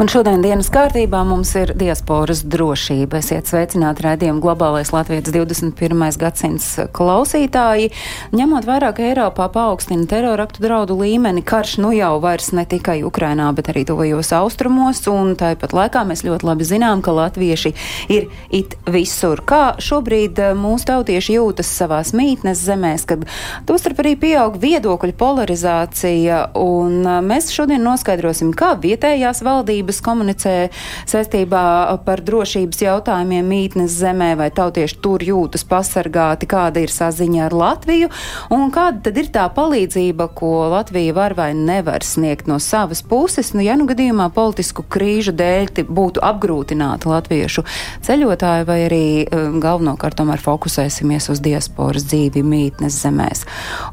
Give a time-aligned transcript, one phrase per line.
[0.00, 3.18] Un šodien dienas kārtībā mums ir diasporas drošība.
[3.20, 6.06] Esiet sveicināti raidījumu globālais Latvijas 21.
[6.16, 7.90] gadsimts klausītāji.
[8.32, 13.50] Ņemot vērā, ka Eiropā paaugstina teroraktu draudu līmeni, karš nu jau vairs ne tikai Ukrainā,
[13.52, 17.74] bet arī tuvajos austrumos, un tāpat laikā mēs ļoti labi zinām, ka latvieši
[18.08, 19.44] ir it visur.
[19.44, 23.28] Kā šobrīd eh, mūsu tautieši jūtas savās mītnes zemēs, kad
[23.68, 30.70] tostarp arī pieaug viedokļu polarizācija, un eh, mēs šodien noskaidrosim, kā vietējās valdības valdības komunicē
[31.08, 37.52] saistībā par drošības jautājumiem mītnes zemē, vai tautieši tur jūtas pasargāti, kāda ir saziņa ar
[37.52, 38.08] Latviju,
[38.50, 43.52] un kāda tad ir tā palīdzība, ko Latvija var vai nevar sniegt no savas puses,
[43.54, 47.64] nu, ja nu gadījumā politisku krīžu dēļ būtu apgrūtināti latviešu
[48.06, 53.44] ceļotāji, vai arī um, galvenokārt tomēr fokusēsimies uz diasporas dzīvi mītnes zemēs.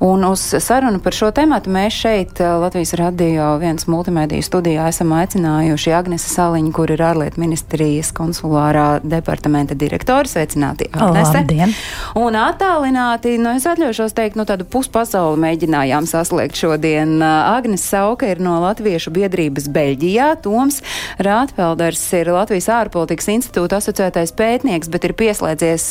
[0.04, 5.14] Un uz sarunu par šo tematu mēs šeit uh, Latvijas radio viens multimediju studijā esam
[5.18, 10.28] aicinājuši tieši Agnese Saliņa, kur ir ārlietu ministrijas konsulārā departamenta direktore.
[10.28, 11.40] Sveicināti, Agnese.
[11.40, 11.74] Labdien.
[12.20, 17.22] Un attālināti, nu es atļaušos teikt, nu tādu puspasauli mēģinājām saslēgt šodien.
[17.24, 20.82] Agnes Sauka ir no Latviešu biedrības Beļģijā, Toms
[21.24, 25.88] Rātfelders ir Latvijas ārpolitikas institūta asociētais pētnieks, bet ir pieslēdzies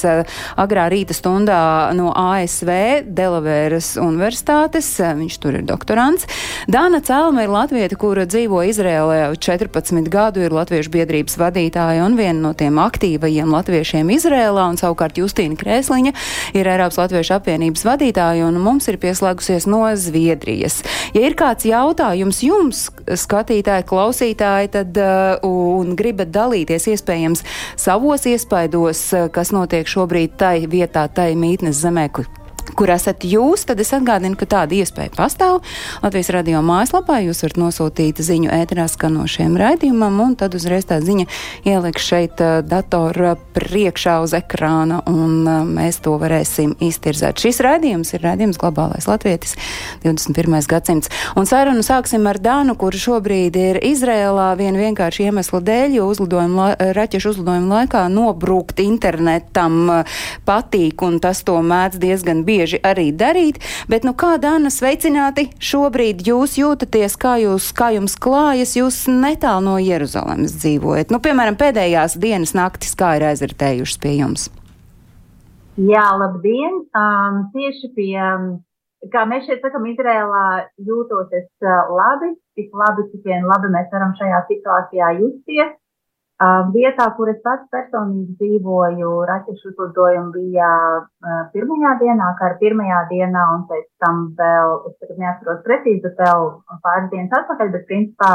[0.60, 1.62] agrā rīta stundā
[1.96, 4.92] no ASV Delavēras universitātes.
[5.22, 6.28] Viņš tur ir doktorants.
[6.68, 12.16] Dāna Celma ir latvieta, kura dzīvo Izrēlē 14 15 gadu ir Latviešu biedrības vadītāja un
[12.18, 16.12] viena no tiem aktīvajiem latviešiem Izrēlā, un savukārt Justīna Krēsliņa
[16.58, 20.80] ir Eiropas Latviešu apvienības vadītāja, un mums ir pieslēgusies no Zviedrijas.
[21.14, 27.44] Ja ir kāds jautājums jums, skatītāji, klausītāji, tad uh, un gribat dalīties iespējams
[27.78, 32.26] savos iespaidos, uh, kas notiek šobrīd tai vietā, tai mītnes zemē, kur
[32.96, 35.60] esat jūs, tad es atgādinu, ka tāda iespēja pastāv.
[36.02, 41.26] Latvijas radio mājaslapā jūs varat nosūtīt ziņu ēterā skanošiem raidījumam, un tad uzreiz tā ziņa
[41.68, 47.40] ieliks šeit uh, datora priekšā uz ekrāna, un uh, mēs to varēsim iztirzēt.
[47.42, 49.56] Šis raidījums ir raidījums Globālais Latvietis
[50.04, 50.58] 21.
[50.70, 51.12] gadsimts.
[51.36, 56.72] Un sarunu sāksim ar Dānu, kuru šobrīd ir Izrēlā vien vienkārši iemesla dēļ, jo uzlidojuma,
[56.96, 60.04] raķešu uzlidojuma laikā nobrukt internetam
[60.46, 65.48] patīk, un tas to mēdz diezgan bieži bieži arī darīt, bet nu kā Dana sveicināti
[65.60, 71.12] šobrīd jūs jūtaties, kā, jūs, kā jums klājas, jūs netālu no Jeruzalemes dzīvojat?
[71.12, 74.48] Nu, piemēram, pēdējās dienas naktis, kā ir aizritējušas pie jums?
[75.76, 76.86] Jā, labdien!
[76.96, 78.16] Um, tieši pie,
[79.12, 80.46] kā mēs šeit sakam, Izrēlā
[80.88, 85.74] jūtos es labi, tik labi, cik vien labi mēs varam šajā situācijā justies.
[86.36, 90.68] Vietā, kur es pats personīgi dzīvoju, raķešu uzlidojumi bija
[91.54, 96.20] pirmajā dienā, kā ar pirmajā dienā, un pēc tam vēl, es tagad neatceros precīzi, bet
[96.20, 96.50] vēl
[96.84, 98.34] pāris dienas atpakaļ, bet principā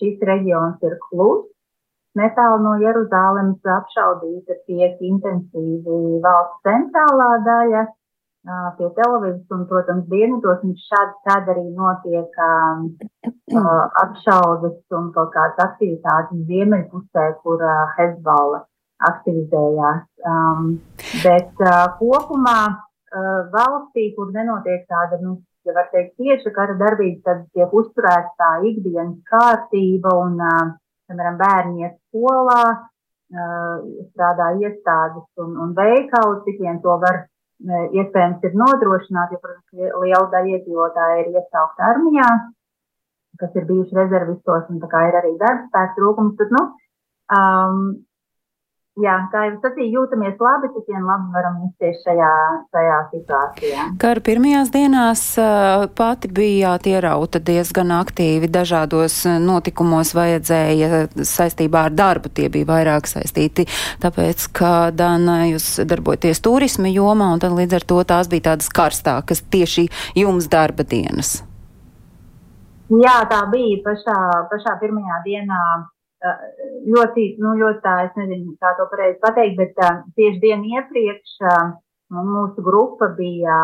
[0.00, 1.46] šīs reģions ir klus.
[2.18, 7.84] Netālu no Jeruzālēmas apšaudīta tiek intensīvi valsts centrālā daļa,
[8.46, 12.86] pie televīzijas, un, protams, dienvidos viņš šādi tad arī notiek um,
[13.26, 18.64] uh, apšaudas un kaut kādas aktivitātes ziemeļpusē, kur uh, Hezbollah
[19.10, 20.06] aktivizējās.
[20.28, 20.72] Um,
[21.24, 27.20] bet uh, kopumā uh, valstī, kur nenotiek tāda, nu, ja var teikt, tieša kara darbība,
[27.28, 30.70] tad tiek uzturēta tā ikdienas kārtība un, uh,
[31.10, 33.76] piemēram, bērni iet skolā, uh,
[34.12, 37.26] strādā iestādes un, un veikali, cik vien to var
[37.68, 42.28] iespējams ir nodrošināti, jo, protams, liela daļa iedzīvotāji ir iesaukta armijā,
[43.40, 46.62] kas ir bijuši rezervistos, un tā kā ir arī darbspēks trūkums, tad, nu,
[47.36, 47.82] um,
[48.98, 52.30] jā, kā jau sacīju, jūtamies labi, cik vien labi varam justies šajā,
[52.74, 53.84] šajā situācijā.
[54.02, 55.22] Kara pirmajās dienās
[55.98, 63.68] pati bijāt ierauta diezgan aktīvi dažādos notikumos vajadzēja saistībā ar darbu, tie bija vairāk saistīti,
[64.02, 68.72] tāpēc, ka, Dana, jūs darbojaties turisma jomā, un tad līdz ar to tās bija tādas
[68.74, 69.88] karstākas tieši
[70.18, 71.40] jums darba dienas.
[72.90, 74.18] Jā, tā bija pašā,
[74.50, 75.62] pašā pirmajā dienā
[76.20, 81.36] ļoti, nu, ļoti tā, es nezinu, kā to pareizi pateikt, bet uh, tieši dienu iepriekš
[81.48, 81.70] uh,
[82.12, 83.56] mūsu grupa bija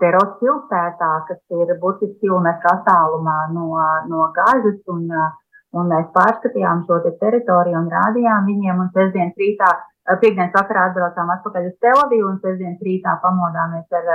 [0.00, 3.66] Zerot pilsētā, kas ir burtiski kilometru attālumā no,
[4.08, 5.32] no gāzes, un, uh,
[5.76, 9.74] un mēs pārskatījām šo te teritoriju un rādījām viņiem, un sestdienas rītā
[10.06, 14.12] Piektdienas vakarā atbraucām atpakaļ uz Televīdu un sestdienas rītā pamodāmies ar,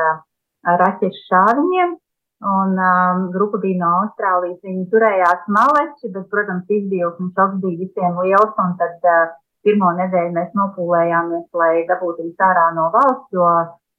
[0.71, 1.97] ar raķešu šāviņiem.
[2.41, 4.57] Un um, grupa bija no Austrālijas.
[4.65, 8.55] Viņi turējās maleči, bet, protams, un šoks bija visiem liels.
[8.63, 13.45] Un tad uh, pirmo nedēļu mēs nopūlējāmies, lai dabūtu viņus ārā no valsts, jo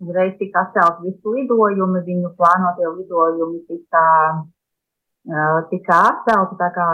[0.03, 4.05] uzreiz tika atcelt visi lidojumi, viņu plānotie lidojumi tika,
[5.31, 6.59] uh, tika atcelti.
[6.59, 6.87] Tā kā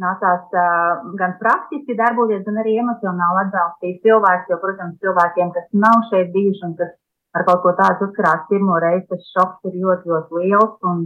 [0.00, 6.08] nācās uh, gan praktiski darboties, gan arī emocionāli atbalstīt cilvēkus, jo, protams, cilvēkiem, kas nav
[6.08, 6.96] šeit bijuši un kas
[7.36, 10.74] ar kaut ko tādu uzkrās pirmo reizi, tas šoks ir ļoti, ļoti liels.
[10.88, 11.04] Un,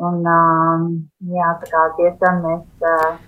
[0.00, 0.86] un, um,
[1.32, 3.18] jā, tā kā tiešām mēs uh,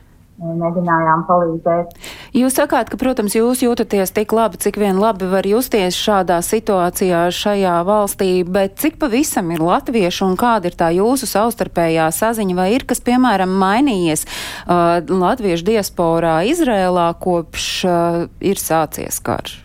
[0.42, 1.96] mēģinājām palīdzēt.
[2.36, 7.26] Jūs sakāt, ka, protams, jūs jūtaties tik labi, cik vien labi var justies šādā situācijā
[7.34, 12.70] šajā valstī, bet cik pavisam ir latviešu un kāda ir tā jūsu savstarpējā saziņa, vai
[12.76, 19.60] ir kas, piemēram, mainījies uh, latviešu diasporā Izrēlā kopš uh, ir sācies karš?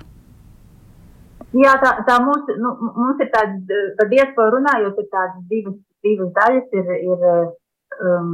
[1.58, 6.34] Jā, tā, tā mums, nu, mums ir tāda, par diasporu runājot, ir tādas divas, divas
[6.36, 6.68] daļas.
[6.76, 7.28] Ir, ir
[8.04, 8.34] um,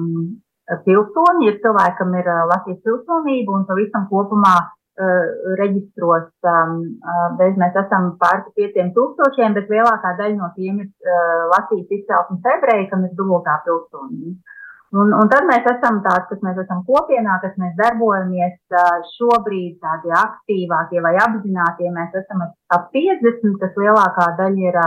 [0.86, 7.60] pilsoņi, ir cilvēkam ir uh, Latvijas pilsonība un pavisam kopumā uh, reģistros, um, uh, bez
[7.62, 12.90] mēs esam pār pieciem tūkstošiem, bet lielākā daļa no tiem ir uh, Latvijas izcelsmes ebreji,
[12.92, 14.53] kam ir dubultā pilsonība.
[14.94, 18.76] Un, un tad mēs esam tāds, kas mēs esam kopienā, kas mēs darbojamies
[19.16, 21.90] šobrīd tādi aktīvākie vai apzinātie.
[21.96, 24.78] Mēs esam ap 50, kas lielākā daļa ir,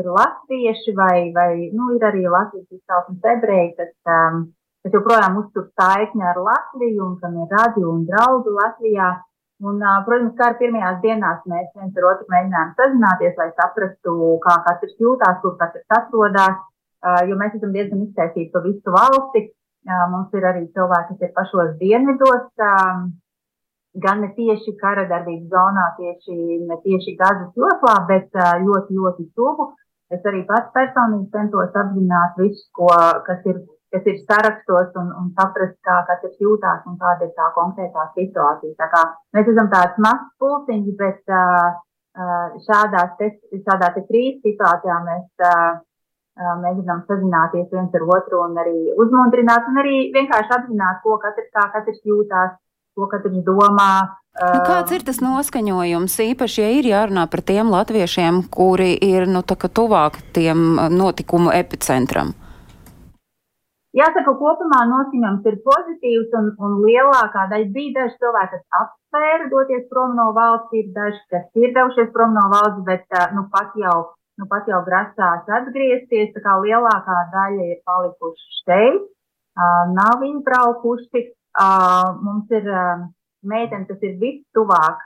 [0.00, 4.42] ir latvieši vai, vai nu, ir arī Latvijas izcelsmes ebreji, kas, um,
[4.80, 9.12] kas joprojām uztur saikni ar Latviju un kam ir radio un draugi Latvijā.
[9.64, 9.76] Un,
[10.08, 14.96] protams, kā ar pirmajās dienās mēs viens ar otru mēģinājām sazināties, lai saprastu, kā katrs
[15.04, 16.64] jūtās, kur katrs atrodas
[17.28, 19.46] jo mēs esam diezgan iztaisīti pa visu valsti.
[20.12, 22.46] Mums ir arī cilvēki, kas ir pašos dienvidos,
[24.04, 26.36] gan ne tieši kara darbības zonā, tieši,
[26.70, 28.32] ne tieši gazas joslā, bet
[28.64, 29.68] ļoti, ļoti tuvu.
[30.14, 32.88] Es arī pats personīgi centos apzināt visu, ko,
[33.28, 33.60] kas ir,
[33.92, 38.76] kas ir sarakstos un, un saprast, kā katrs jūtās un kāda ir tā konkrētā situācija.
[38.80, 39.02] Tā kā
[39.36, 41.34] mēs esam tāds mazs pulciņš, bet
[42.66, 43.32] šādās te,
[43.64, 45.28] šādā te krīzes situācijā mēs
[46.38, 51.68] mēģinām sazināties viens ar otru un arī uzmundrināt, un arī vienkārši apzināt, ko katrs, kā
[51.76, 52.56] katrs jūtās,
[52.98, 53.90] ko katrs domā.
[54.34, 59.44] Nu, kāds ir tas noskaņojums, īpaši, ja ir jārunā par tiem latviešiem, kuri ir nu,
[59.46, 62.34] tuvāk tiem notikumu epicentram?
[63.94, 69.84] Jāsaka, kopumā noskaņojums ir pozitīvs, un, un lielākā daļa bija daži cilvēki, kas apsvēra doties
[69.86, 74.00] prom no valsts, ir daži, kas ir devušies prom no valsts, bet nu, pat jau
[74.38, 79.10] nu pat jau grasās atgriezties, tā kā lielākā daļa ir palikuši šeit,
[79.94, 81.28] nav izbraukuši.
[81.54, 82.64] Uh, mums ir
[83.46, 85.04] meitene, kas ir vistuvāk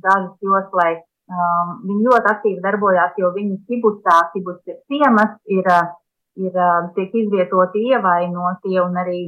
[0.00, 0.94] dažas joslai.
[1.28, 5.68] Viņa ļoti aktīvi darbojās, jo viņa kibucā, kibuc ir ciemas, ir,
[6.40, 6.58] ir
[6.96, 9.20] tiek izvietoti ievainotie un arī,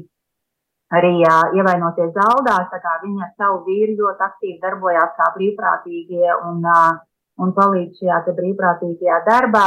[0.92, 2.68] arī ievainotie zaudās.
[2.72, 6.96] Tā kā viņa ar savu vīru ļoti aktīvi darbojās kā brīvprātīgie un uh,
[7.42, 9.64] un palīdz šajā brīvprātīgajā darbā.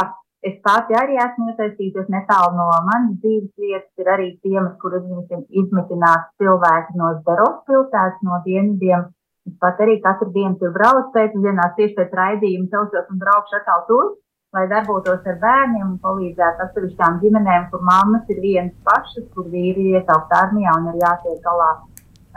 [0.48, 3.90] Es pati arī esmu iesaistījusies netālu no manas dzīves vietas.
[3.98, 9.08] Ir arī ciemas, kur izmitinās cilvēki no Zvaros pilsētas, no dienvidiem.
[9.48, 13.84] Es pat arī katru dienu tur braucu pēcdienās tieši pēc raidījuma, celšos un braukšu atkal
[13.88, 14.10] tur,
[14.54, 19.88] lai darbotos ar bērniem un palīdzētu atsevišķām ģimenēm, kur mammas ir vienas pašas, kur vīri
[19.88, 21.72] ir iesaukt armijā un ir jātiek galā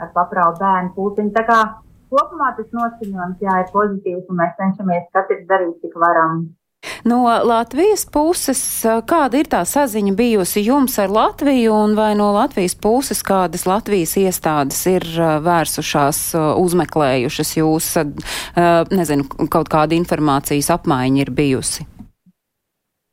[0.02, 1.36] ar paprāvu bērnu pūciņu
[2.12, 6.50] kopumā tas noskaņojums jā, ir pozitīvs, un mēs cenšamies katrs darīt, cik varam.
[7.06, 8.60] No Latvijas puses,
[9.06, 14.16] kāda ir tā saziņa bijusi jums ar Latviju, un vai no Latvijas puses kādas Latvijas
[14.18, 15.06] iestādes ir
[15.46, 16.24] vērsušās,
[16.58, 17.92] uzmeklējušas jūs,
[18.90, 21.86] nezinu, kaut kāda informācijas apmaiņa ir bijusi?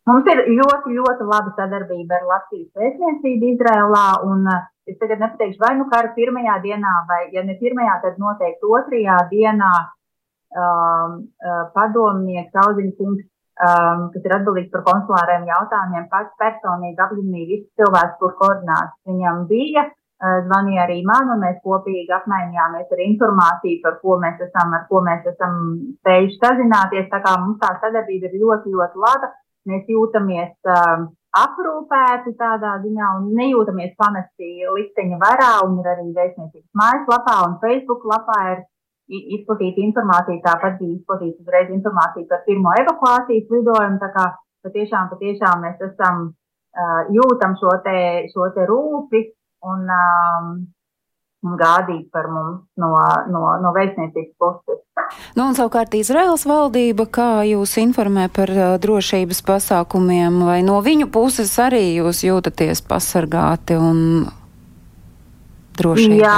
[0.10, 4.48] Mums ir ļoti, ļoti laba sadarbība ar Latvijas vēstniecību Izrēlā, un
[4.90, 9.18] es tagad nepateikšu, vai nu kara pirmajā dienā, vai, ja ne pirmajā, tad noteikti otrajā
[9.30, 13.28] dienā um, uh, padomnieks Auziņa kungs,
[13.62, 19.44] um, kas ir atbildīgs par konsulāriem jautājumiem, pats personīgi apzinīja visus cilvēkus, kur koordināts viņam
[19.52, 19.86] bija.
[20.20, 24.90] Uh, zvanīja arī man, un mēs kopīgi apmainījāmies ar informāciju, par ko mēs esam, ar
[24.90, 25.62] ko mēs esam
[26.00, 27.06] spējuši sazināties.
[27.14, 29.30] Tā kā mums tā sadarbība ir ļoti, ļoti laba.
[29.70, 31.06] Mēs jūtamies uh,
[31.38, 35.52] aprūpēti tādā ziņā un nejūtamies pamesti likteņa varā.
[35.68, 38.64] Un ir arī vēstniecības mājaslapā un Facebook lapā ir
[39.10, 40.42] izplatīta informācija.
[40.46, 44.02] Tāpat bija izplatīta uzreiz informācija par pirmo evakuācijas lidojumu.
[44.02, 44.26] Tā kā
[44.66, 48.00] patiešām, patiešām mēs esam uh, jūtam šo te,
[48.34, 49.24] šo te rūpi
[49.70, 50.52] un um,
[51.46, 52.92] un gādīt par mums no,
[53.32, 54.82] no, no vēstniecības puses.
[55.38, 61.10] Nu, un savukārt Izraels valdība, kā jūs informē par uh, drošības pasākumiem, vai no viņu
[61.14, 64.04] puses arī jūs jūtaties pasargāti un
[65.80, 66.20] drošībā?
[66.20, 66.38] Jā,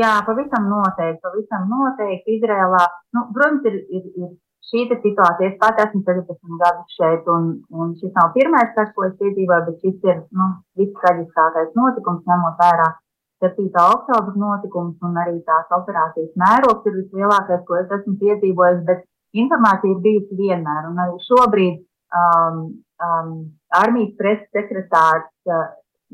[0.00, 2.84] jā, pavisam noteikti, pavisam noteikti Izrēlā.
[3.16, 4.34] Nu, protams, ir, ir, ir
[4.70, 5.50] šī situācija.
[5.50, 9.66] Es pat esmu 14 gadus šeit, un, un šis nav pirmais karš, ko es piedzīvoju,
[9.68, 12.88] bet šis ir nu, vistraģiskākais notikums, ņemot vērā
[13.44, 13.68] 7.
[13.68, 19.04] oktobra notikums un arī tās operācijas mērogs ir vislielākais, ko es esmu piedzīvojis, bet
[19.36, 20.88] informācija ir bijusi vienmēr.
[20.90, 21.82] Un arī šobrīd
[22.20, 22.62] um,
[23.08, 23.34] um,
[23.82, 25.66] armijas preses sekretārs uh,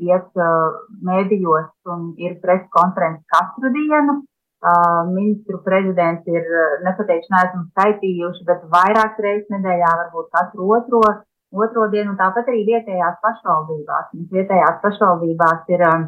[0.03, 4.21] iet uh, mēdījos un ir preses konferences katru dienu.
[4.63, 6.43] Uh, ministru prezidents ir,
[6.85, 11.01] nepateikšu, neesmu skaitījuši, bet vairākas reizes nedēļā, varbūt katru otro,
[11.51, 14.13] otro dienu, tāpat arī vietējās pašvaldībās.
[14.31, 16.05] Vietējās pašvaldībās ir um,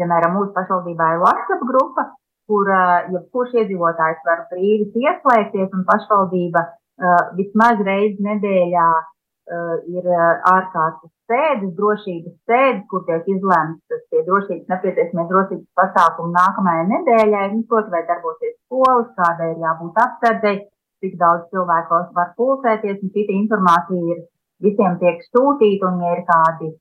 [0.00, 2.08] Piemēram, mūsu pašvaldībā ir WhatsApp grupa,
[2.50, 2.70] kur
[3.14, 10.10] jebkurš ja iedzīvotājs var brīvi pieslēgties, un pašvaldība uh, vismaz reizi nedēļā uh, ir
[10.50, 17.64] ārkārtas sēdes, drošības sēdes, kur tiek izlemts tie drošības nepieciešamie drošības pasākumi nākamajai nedēļai, nu,
[17.70, 20.56] proti, vai darbosies skolas, kādai ir jābūt apsardzei,
[21.04, 24.24] cik daudz cilvēku var pulcēties, un cita informācija ir
[24.64, 26.74] visiem tiek sūtīta, un ja ir kādi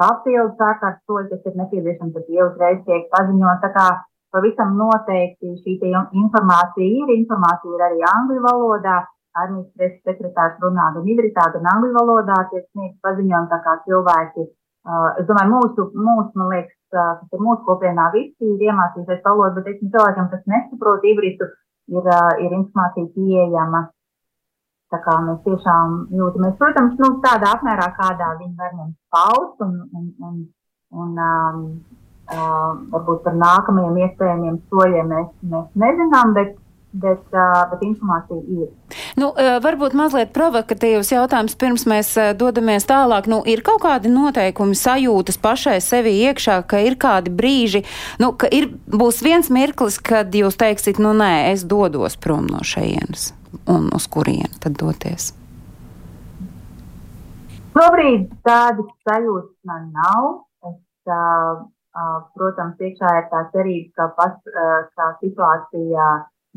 [0.00, 3.60] papildus ārkārtas soļi, kas ir nepieciešami, tad tie uzreiz tiek paziņot.
[3.64, 3.86] Tā kā
[4.32, 5.76] pavisam noteikti šī
[6.22, 9.00] informācija ir, informācija ir arī angļu valodā.
[9.40, 14.46] Armijas preses sekretārs runā gan ivritā, gan angļu valodā, tiek sniegts paziņojumi, tā kā cilvēki,
[15.20, 19.68] es domāju, mūsu, mūsu, man liekas, kas ir mūsu kopienā, visi ir iemācījušies valodu, bet,
[19.68, 21.46] teiksim, cilvēkiem, kas nesaprot ivritu,
[21.94, 22.10] ir,
[22.42, 23.84] ir informācija pieejama
[24.90, 29.76] Tā kā mēs tiešām jūtamies, protams, nu, tādā apmērā, kādā viņi var mums paust, un,
[29.94, 30.40] un, un,
[30.98, 31.60] un um,
[32.32, 36.58] uh, varbūt par nākamajiem iespējamiem soļiem mēs, mēs nezinām, bet,
[36.90, 38.98] bet, uh, bet informācija ir.
[39.20, 39.30] Nu,
[39.62, 43.30] varbūt mazliet provokatīvs jautājums, pirms mēs dodamies tālāk.
[43.30, 47.86] Nu, ir kaut kādi noteikumi, sajūtas pašai sevi iekšā, ka ir kādi brīži,
[48.18, 52.66] nu, ka ir, būs viens mirklis, kad jūs teiksit, nu nē, es dodos prom no
[52.66, 55.32] šejienes un uz kurieni tad doties?
[57.74, 60.24] Šobrīd tādas sajūtas man nav.
[60.70, 61.62] Es, uh,
[61.94, 66.08] uh, protams, iekšā ir tā cerība, ka, pas, uh, ka situācija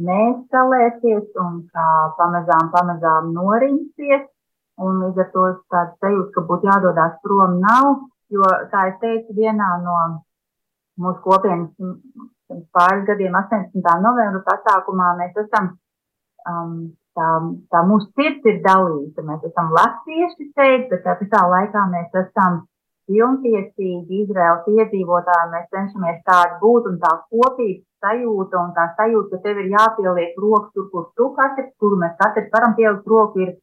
[0.07, 1.85] neeskalēsies un ka
[2.17, 4.25] pamazām, pamazām norimsies.
[4.81, 8.07] Un līdz ar to tāda sajūta, ka būtu jādodas prom, nav.
[8.33, 9.97] Jo, kā es teicu, vienā no
[10.97, 11.69] mūsu kopienas
[12.73, 13.85] pāris gadiem, 18.
[14.01, 15.75] novembra pasākumā, mēs esam
[16.49, 16.75] um,
[17.17, 17.29] tā,
[17.73, 19.25] tā mūsu sirds ir dalīta.
[19.25, 22.63] Mēs esam latvieši šeit, bet tā pašā laikā mēs esam
[23.09, 25.51] pilntiesīgi Izraels iedzīvotāji.
[25.53, 30.39] Mēs cenšamies tādi būt un tā kopības sajūta un tā sajūta, ka tev ir jāpieliek
[30.39, 33.53] rokas tur, kur tu katrs, kuru mēs katrs varam pielikt roku, ir,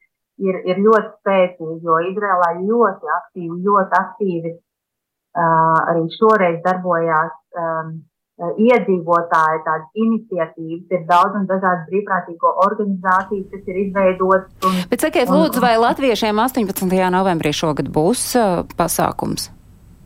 [0.40, 7.36] ir, ir ļoti spēcīgi, jo Izrēlā ļoti aktīvi, ļoti aktīvi uh, arī šoreiz darbojās.
[7.56, 7.98] Um,
[8.40, 14.48] iedzīvotāji, tādas iniciatīvas, ir daudz un dažādas brīvprātīgo organizācijas, kas ir izveidotas.
[14.64, 16.88] Un, Bet sakiet, un, lūdzu, vai latviešiem 18.
[17.12, 19.50] novembrī šogad būs uh, pasākums?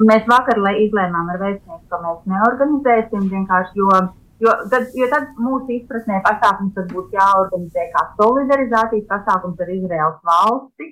[0.02, 4.00] Mēs vakar izlēmām ar vēstnieku, ka mēs neorganizēsim vienkārši, jo,
[4.42, 10.20] jo, tad, jo tad mūsu izpratnē pasākums tad būtu jāorganizē kā solidarizācijas pasākums ar Izraels
[10.26, 10.90] valsti.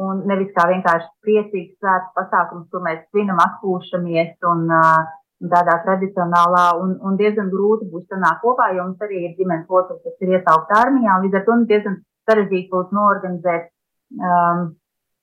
[0.00, 5.08] Un nevis kā vienkārši priecīgs svēts pasākums, kur mēs svinam, atpūšamies un uh,
[5.48, 10.02] tādā tradicionālā un, un diezgan grūti būs sanākt kopā, jo mums arī ir ģimenes locekļi,
[10.04, 11.96] kas ir iesaukt armijā, un līdz ar to nu, diezgan
[12.28, 13.70] sarežģīti būs noorganizēt.
[14.20, 14.64] Um,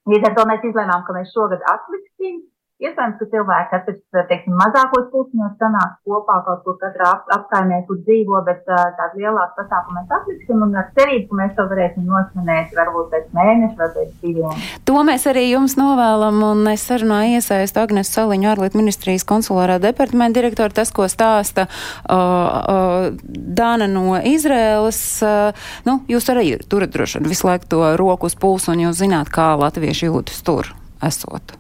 [0.09, 2.41] līdz ar to mēs izlēmām, ka mēs šogad atliksim
[2.77, 7.98] Iespējams, ka cilvēki, kas teiksim, mazākos pulciņos sanāk kopā kaut kur katrā ap, apkaimē, kur
[8.05, 12.77] dzīvo, bet tādu lielāku pasākumu mēs atliksim un ar cerību, ka mēs to varēsim nosvinēt
[12.77, 14.62] varbūt pēc mēneša vai pēc diviem.
[14.86, 20.38] To mēs arī jums novēlam, un es sarunā iesaistu Agnes Saliņu ārlietu ministrijas konsulārā departamenta
[20.38, 25.05] direktoru, tas, ko stāsta uh, uh, Dāna no Izrēlas.
[25.25, 29.34] Uh, nu, jūs arī turat droši visu laiku to roku uz pulsu, un jūs zināt,
[29.34, 31.57] kā latvieši jūtas tur esot.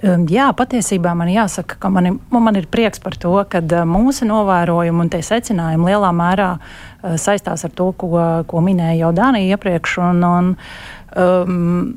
[0.00, 5.04] Jā, patiesībā man jāsaka, ka man ir, man ir prieks par to, ka mūsu novērojumi
[5.04, 6.54] un tie secinājumi lielā mērā
[7.20, 8.08] saistās ar to, ko,
[8.48, 9.98] ko minēja jau Dānija iepriekš.
[10.06, 10.48] Un, un,
[11.20, 11.92] um,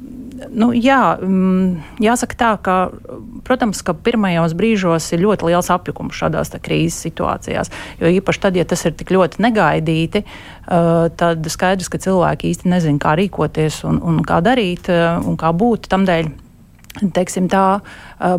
[0.51, 2.77] nu, jā, um, jāsaka tā, ka,
[3.47, 7.71] protams, ka pirmajos brīžos ir ļoti liels apjukums šādās krīzes situācijās.
[8.03, 12.75] Jo īpaši tad, ja tas ir tik ļoti negaidīti, uh, tad skaidrs, ka cilvēki īsti
[12.75, 16.33] nezina, kā rīkoties un, un kā darīt uh, un kā būt tam dēļ
[17.01, 17.81] teiksim, tā,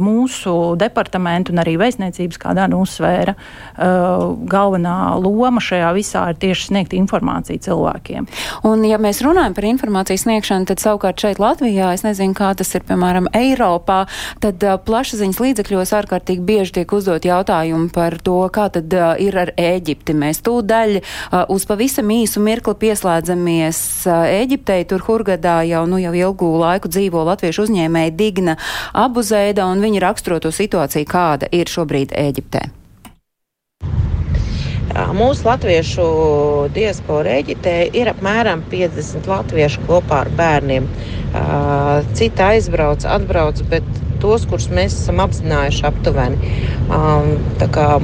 [0.00, 3.35] mūsu departamentu un arī vēstniecības, kā Dana uzsvēra,
[4.50, 8.29] galvenā loma šajā visā ir tieši sniegt informāciju cilvēkiem.
[8.69, 12.73] Un, ja mēs runājam par informācijas sniegšanu, tad savukārt šeit Latvijā, es nezinu, kā tas
[12.76, 14.05] ir, piemēram, Eiropā,
[14.43, 20.17] tad plašsaziņas līdzekļos ārkārtīgi bieži tiek uzdot jautājumi par to, kā tad ir ar Ēģipti.
[20.17, 20.99] Mēs tūdaļ
[21.53, 23.81] uz pavisam īsu mirkli pieslēdzamies
[24.14, 28.57] Ēģiptei, tur Hurgadā jau, nu, jau ilgu laiku dzīvo latviešu uzņēmēji Digna Digna
[28.93, 32.64] Abuzeida, un viņa raksturo to situāciju, kāda ir šobrīd Ēģiptē.
[34.95, 36.04] Mūsu latviešu
[36.75, 40.87] diaspora Eģiptē ir apmēram 50 latviešu kopā ar bērniem.
[42.14, 43.88] Citi aizbrauc, atbrauc, bet
[44.23, 46.52] tos, kurus mēs esam apzinājuši aptuveni.
[46.95, 47.35] Um,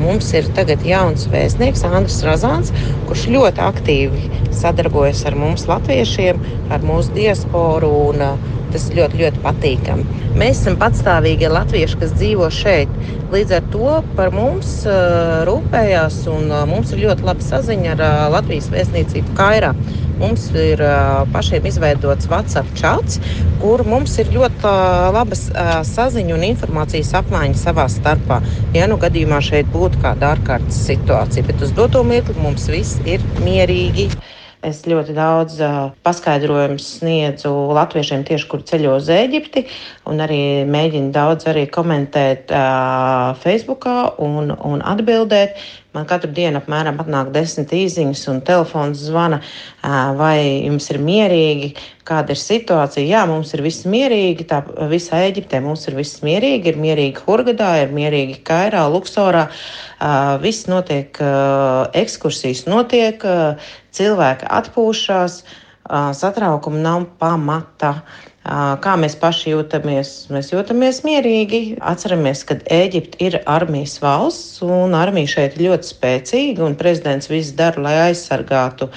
[0.02, 2.72] mums ir tagad jauns vēstnieks, Andris Razāns,
[3.08, 4.26] kurš ļoti aktīvi
[4.60, 6.42] sadarbojas ar mums, latviešiem,
[6.74, 7.92] ar mūsu diasporu.
[8.10, 8.26] Un,
[8.70, 10.20] Tas ļoti, ļoti patīkami.
[10.38, 12.92] Mēs esam patstāvīgi latvieši, kas dzīvo šeit.
[13.30, 18.04] Līdz ar to par mums uh, rūpējās, un uh, mums ir ļoti laba saziņa ar
[18.06, 19.74] uh, Latvijas vēstniecību Kairā.
[20.20, 20.82] Mums ir
[21.32, 23.16] pašiem izveidots WhatsApp chats,
[23.62, 28.42] kur mums ir ļoti uh, saziņa un informācijas apmaiņa savā starpā.
[28.76, 33.24] Ja nu gadījumā šeit būtu kāda ārkārtas situācija, bet uz doto mirkli mums viss ir
[33.40, 34.10] mierīgi.
[34.60, 35.54] Es ļoti daudz
[36.04, 39.62] paskaidrojumu sniedzu latviešiem tieši, kur ceļo uz Eģipti,
[40.12, 45.56] un arī mēģinu daudz arī komentēt uh, Facebookā un, un atbildēt.
[45.90, 49.40] Man katru dienu apmēram atnāk desmit īsiņas, un telefons zvana,
[50.14, 51.72] vai jums ir mierīgi,
[52.06, 53.02] kāda ir situācija.
[53.08, 54.60] Jā, mums ir viss mierīgi, tā
[54.92, 59.48] visā Eģiptē mums ir viss mierīgi, ir mierīgi Hurgadā, ir mierīgi Kairā, Luksorā.
[60.44, 61.18] Viss notiek,
[61.98, 63.26] ekskursijas notiek,
[63.96, 65.42] cilvēki atpūšas,
[66.16, 68.00] satraukuma nav pamata.
[68.84, 70.12] Kā mēs paši jūtamies?
[70.32, 71.60] Mēs jūtamies mierīgi.
[71.92, 77.52] Atceramies, ka Eģipte ir armijas valsts, un armija šeit ir ļoti spēcīga, un prezidents viss
[77.58, 78.88] dara, lai aizsargātu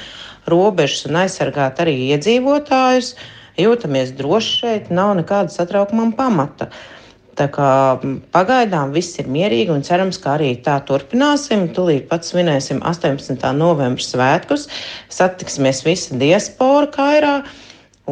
[0.50, 3.14] robežas un aizsargātu arī iedzīvotājus.
[3.60, 6.72] Jūtamies droši šeit, nav nekāda satraukuma pamata.
[6.72, 7.03] Uh,
[7.34, 7.68] Tā kā
[8.34, 11.66] pagaidām viss ir mierīgi un cerams, ka arī tā turpināsim.
[11.74, 13.42] Tūlīt pat svinēsim 18.
[13.58, 14.68] novembra svētkus,
[15.10, 17.36] satiksimies visa diaspora Kairā.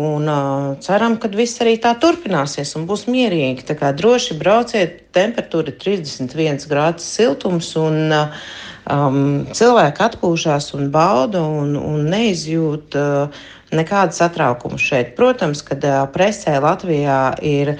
[0.01, 3.65] Un uh, ceram, ka viss arī tā turpināsies un būs mierīgi.
[3.67, 8.45] Tā kā droši brauciet, temperatūra ir 31 grāds siltums, un uh,
[8.87, 12.95] um, cilvēki atpūšas un bauda un, un neizjūt.
[12.95, 13.43] Uh,
[13.75, 15.13] nekāda satraukuma šeit.
[15.17, 17.75] Protams, kad presē Latvijā ir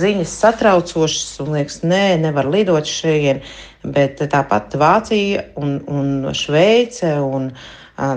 [0.00, 3.46] ziņas satraucošas un liekas, nē, nevar lidot šeit,
[3.84, 7.50] bet tāpat Vācija un, un Šveice un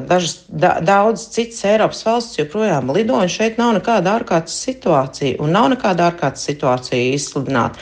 [0.07, 5.53] Dažas, da, daudz citas Eiropas valsts joprojām lido, un šeit nav nekāda ārkārtas situācija, un
[5.53, 7.77] nav nekāda ārkārtas situācija izsludināta.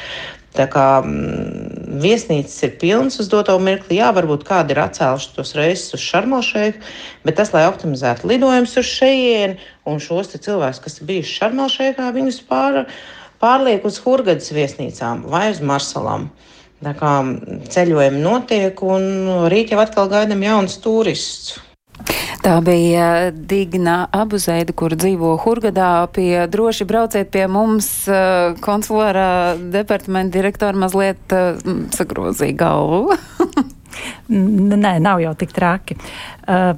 [0.55, 5.53] Tā kā mm, viesnīcas ir pilnas uz doto mirkli, jā, varbūt kādi ir atcēluši tos
[5.57, 6.81] reisus uz Šarmelšēku,
[7.27, 12.41] bet tas, lai optimizētu lidojumus uz šejieni un šos cilvēkus, kas ir bijuši Šarmelšēkā, viņus
[12.49, 12.85] pār,
[13.43, 16.29] pārliek uz Hurgadas viesnīcām vai uz Marsalām.
[16.85, 17.11] Tā kā
[17.71, 21.55] ceļojumi notiek, un rīt jau atkal gaidām jaunus turistus.
[22.45, 26.05] Tā bija Digna Abuzeida, kur dzīvo Hurgadā.
[26.13, 31.57] Pie droši brauciet pie mums eh, konsulārā departamenta direktora mazliet eh,
[31.97, 33.17] sagrozīja galvu.
[34.29, 35.97] Nē, nav jau tik traki.
[36.45, 36.75] Uh,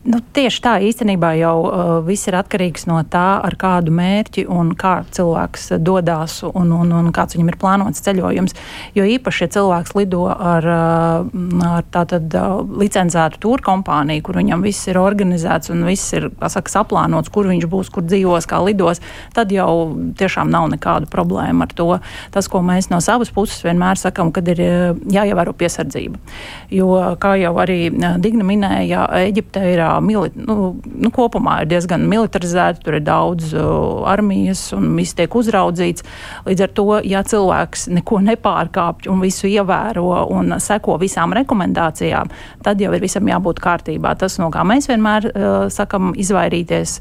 [0.00, 4.70] Nu, tieši tā īstenībā jau uh, viss ir atkarīgs no tā, ar kādu mērķi un
[4.72, 8.56] kā cilvēks dodas un, un, un kāds viņam ir plānots ceļojums.
[8.96, 14.64] Jo īpaši, ja cilvēks lido ar, uh, ar tātad, uh, licencētu tūru kompāniju, kur viņam
[14.64, 19.04] viss ir organizēts un viss ir saka, saplānots, kur viņš būs, kur dzīvos, kā lidos,
[19.36, 19.68] tad jau
[20.16, 21.90] tiešām nav nekādu problēmu ar to.
[22.32, 26.24] Tas, ko mēs no savas puses vienmēr sakam, kad ir uh, jāievēro piesardzība.
[26.72, 26.88] Jo,
[27.20, 32.82] kā jau arī uh, Digna minēja, Eģipte ir mili, nu, nu, kopumā ir diezgan militarizēta,
[32.84, 36.04] tur ir daudz uh, armijas un viss tiek uzraudzīts.
[36.46, 42.30] Līdz ar to, ja cilvēks neko nepārkāpj un visu ievēro un seko visām rekomendācijām,
[42.64, 44.14] tad jau ir visam jābūt kārtībā.
[44.20, 46.98] Tas, no kā mēs vienmēr uh, sakam, izvairīties,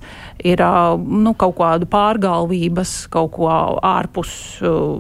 [0.48, 3.50] ir uh, nu, kaut kādu pārgalvības, kaut ko
[3.86, 4.34] ārpus,
[4.64, 4.98] uh,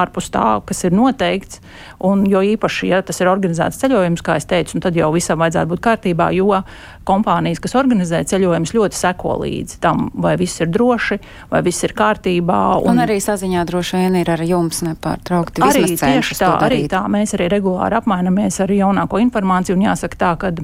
[0.00, 1.60] ārpus tā, kas ir noteikts.
[2.00, 5.74] Un, jo īpaši, ja tas ir organizēts ceļojums, kā es teicu, tad jau visam vajadzētu
[5.74, 6.62] būt kārtībā, jo
[7.10, 11.20] kompānijas, kas organizē ceļojumus, ļoti seko līdzi tam, vai viss ir droši,
[11.52, 12.60] vai viss ir kārtībā.
[12.80, 15.64] Un, un arī saziņā droši vien ir ar jums nepārtraukti.
[15.66, 17.04] Arī tieši tā, arī tā.
[17.10, 20.54] Mēs arī regulāri apmainamies ar jaunāko informāciju un jāsaka tā, ka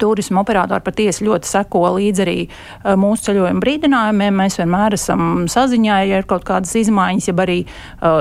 [0.00, 4.36] Turisma operatori patiesi ļoti seko līdzi arī uh, mūsu ceļojuma brīdinājumiem.
[4.42, 8.20] Mēs vienmēr esam saziņā, ja ir kaut kādas izmaiņas, ja arī uh,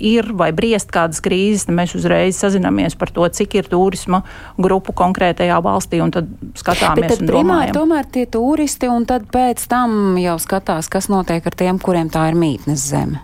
[0.00, 4.22] ir vai briest kādas krīzes, tad mēs uzreiz sazināmies par to, cik ir turisma
[4.60, 7.08] grupu konkrētajā valstī, un tad skatāmies.
[7.08, 11.58] Bet tad primāri tomēr tie turisti, un tad pēc tam jau skatās, kas notiek ar
[11.58, 13.22] tiem, kuriem tā ir mītnes zeme.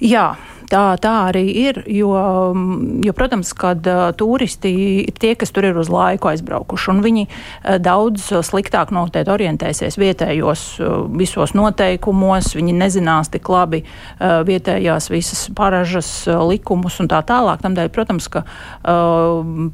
[0.00, 0.30] Jā,
[0.70, 2.12] Tā, tā arī ir, jo,
[2.54, 3.82] mm, jo protams, kad
[4.18, 4.70] turisti
[5.02, 7.26] ir tie, kas tur ir uz laiku aizbraukuši, un viņi
[7.82, 10.62] daudz sliktāk noteikti orientēsies vietējos
[11.18, 13.82] visos noteikumos, viņi nezinās tik labi
[14.20, 17.62] vietējās visas paražas likumus un tā tālāk.
[17.64, 18.44] Tamdēļ, protams, ka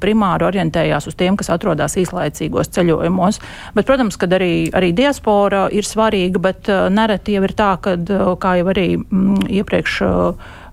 [0.00, 3.42] primāri orientējās uz tiem, kas atrodas īslaicīgos ceļojumos.
[3.76, 7.98] Bet, protams, ka arī, arī diaspora ir svarīga, bet nereti jau ir tā, ka,
[8.40, 10.02] kā jau arī mm, iepriekš.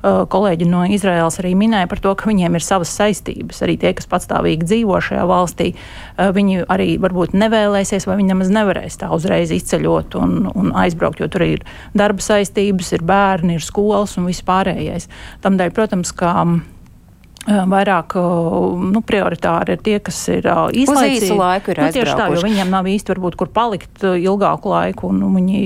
[0.04, 3.62] Eh, kolēģi no Izraēlas arī minēja par to, ka viņiem ir savas saistības.
[3.63, 8.52] Arī tie, kas patstāvīgi dzīvo šajā valstī, eh, viņi arī varbūt nevēlēsies, vai viņi nemaz
[8.52, 11.63] nevarēs tā uzreiz izceļot un, un aizbraukt, jo tur ir
[11.96, 15.08] darba saistības, ir bērni, ir skolas un viss pārējais.
[15.42, 16.36] Tamdēļ, protams, ka
[17.43, 21.27] Vairāk nu, prioritāri ir tie, kas ir īslaicīgi.
[21.27, 25.10] Uz laiku ir nu, tieši tā, jo viņiem nav īsti varbūt, kur palikt ilgāku laiku,
[25.12, 25.63] un viņi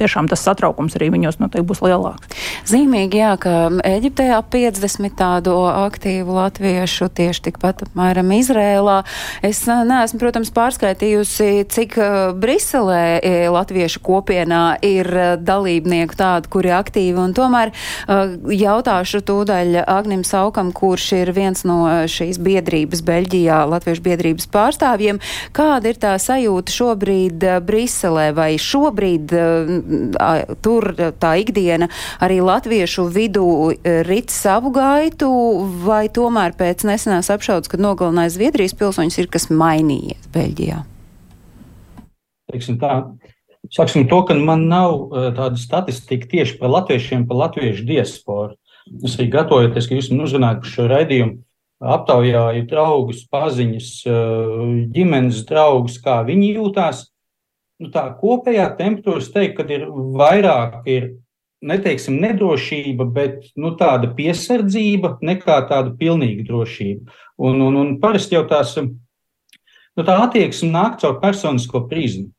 [0.00, 2.34] tiešām tas satraukums arī viņos noteikti būs lielāks.
[2.66, 3.52] Zīmīgi, jā, ka
[3.86, 8.98] Eģiptē ap 50 tādu aktīvu latviešu tieši tikpat apmēram Izrēlā.
[9.46, 11.94] Es neesmu, protams, pārskaitījusi, cik
[12.42, 13.22] Briselē
[13.54, 17.70] latviešu kopienā ir dalībnieku tādu, kuri aktīvi, un tomēr
[18.08, 24.46] jautāšu tūdaļ Agnim Saukam, kurš kurš ir viens no eh, šīs biedrības Beļģijā, Latviešu biedrības
[24.48, 25.20] pārstāvjiem.
[25.52, 31.90] Kāda ir tā sajūta šobrīd eh, Briselē vai šobrīd eh, tur tā ikdiena
[32.20, 33.74] arī latviešu vidū
[34.06, 35.28] rit savu gaitu
[35.84, 40.80] vai tomēr pēc nesenās apšaudas, kad nogalināja Zviedrijas pilsoņus, ir kas mainījies Beļģijā?
[42.52, 43.02] Teiksim tā,
[43.72, 48.58] Sāksim to, ka man nav tāda statistika tieši par latviešiem, par latviešu diasporu.
[49.04, 51.38] Es arī gatavojoties, ka jūs man uzrunājat par šo raidījumu,
[51.94, 54.14] aptaujāju draugus, paziņas, eh,
[54.94, 57.06] ģimenes draugus, kā viņi jūtās.
[57.80, 61.16] Nu, tā kopējā temperatūra, teikt, kad ir vairāk, ir
[61.64, 67.10] neteiksim nedrošība, bet nu, tāda piesardzība nekā tāda pilnīga drošība.
[67.38, 68.76] Un, un, un parasti jau tās.
[68.78, 72.32] Nu, tā attieksme nāk caur personisko prizmu.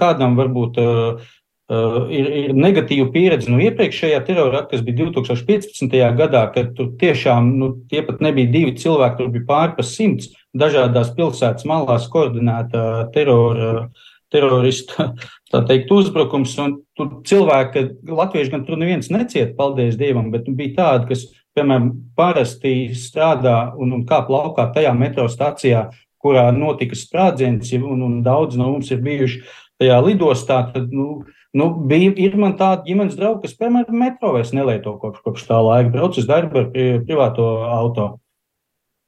[0.00, 1.24] Kādam varbūt uh,
[1.66, 5.96] Uh, ir, ir negatīva pieredze no iepriekšējā terora akta, kas bija 2015.
[6.14, 10.28] gadā, kad tur tiešām nu, tie pat nebija divi cilvēki, tur bija pāri pa simts
[10.54, 13.88] dažādās pilsētas malās koordinēta terora,
[14.30, 15.08] terorista
[15.68, 16.54] teikt, uzbrukums.
[16.96, 17.82] Tur cilvēki,
[18.14, 21.26] latvieši gan tur neviens neciet, paldies Dievam, bet nu, bija tādi, kas,
[21.56, 25.88] piemēram, parasti strādā un, un kāp laukā tajā metro stācijā,
[26.22, 29.42] kurā notika sprādziens, un, un daudz no mums ir bijuši
[29.80, 30.62] tajā lidostā.
[30.70, 31.24] Tad, nu,
[31.56, 35.60] Nu, bija, ir man tāda ģimenes drauga, kas, piemēram, metro vairs nelieto kopš, kopš tā
[35.64, 36.66] laika, brauc uz darbu ar
[37.06, 38.08] privāto auto.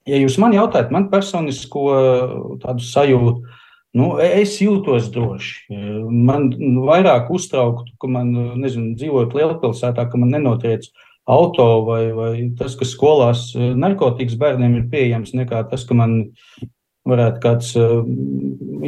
[0.09, 1.83] Ja jūs man jautājat, man personisko
[2.63, 3.43] tādu sajūtu,
[4.01, 5.77] nu, es jūtos droši.
[6.09, 6.49] Man
[6.89, 8.33] vairāk uztrauktu, ka man,
[8.63, 10.89] nezinu, dzīvojot lielpilsētā, ka man nenotiec
[11.29, 16.23] auto vai, vai tas, ka skolās narkotikas bērniem ir pieejams, nekā tas, ka man
[17.09, 18.01] varētu kāds uh,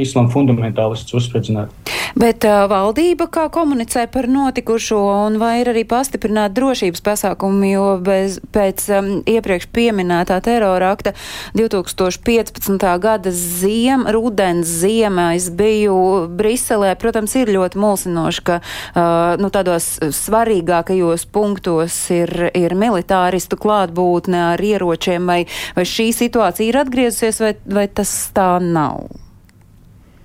[0.01, 2.00] islāma fundamentālists uzspridzināt.
[2.19, 7.85] Bet uh, valdība kā komunicē par notikušo un vai ir arī pastiprināt drošības pasākumi, jo
[8.03, 11.15] bez, pēc um, iepriekš pieminētā terora akta
[11.59, 12.87] 2015.
[13.03, 19.93] gada ziem, rudens ziemā es biju Briselē, protams, ir ļoti mulsinoši, ka uh, nu, tādos
[20.01, 25.41] svarīgākajos punktos ir, ir militāristu klātbūtne ar ieročiem, vai,
[25.79, 29.30] vai šī situācija ir atgriezusies, vai, vai tas tā nav?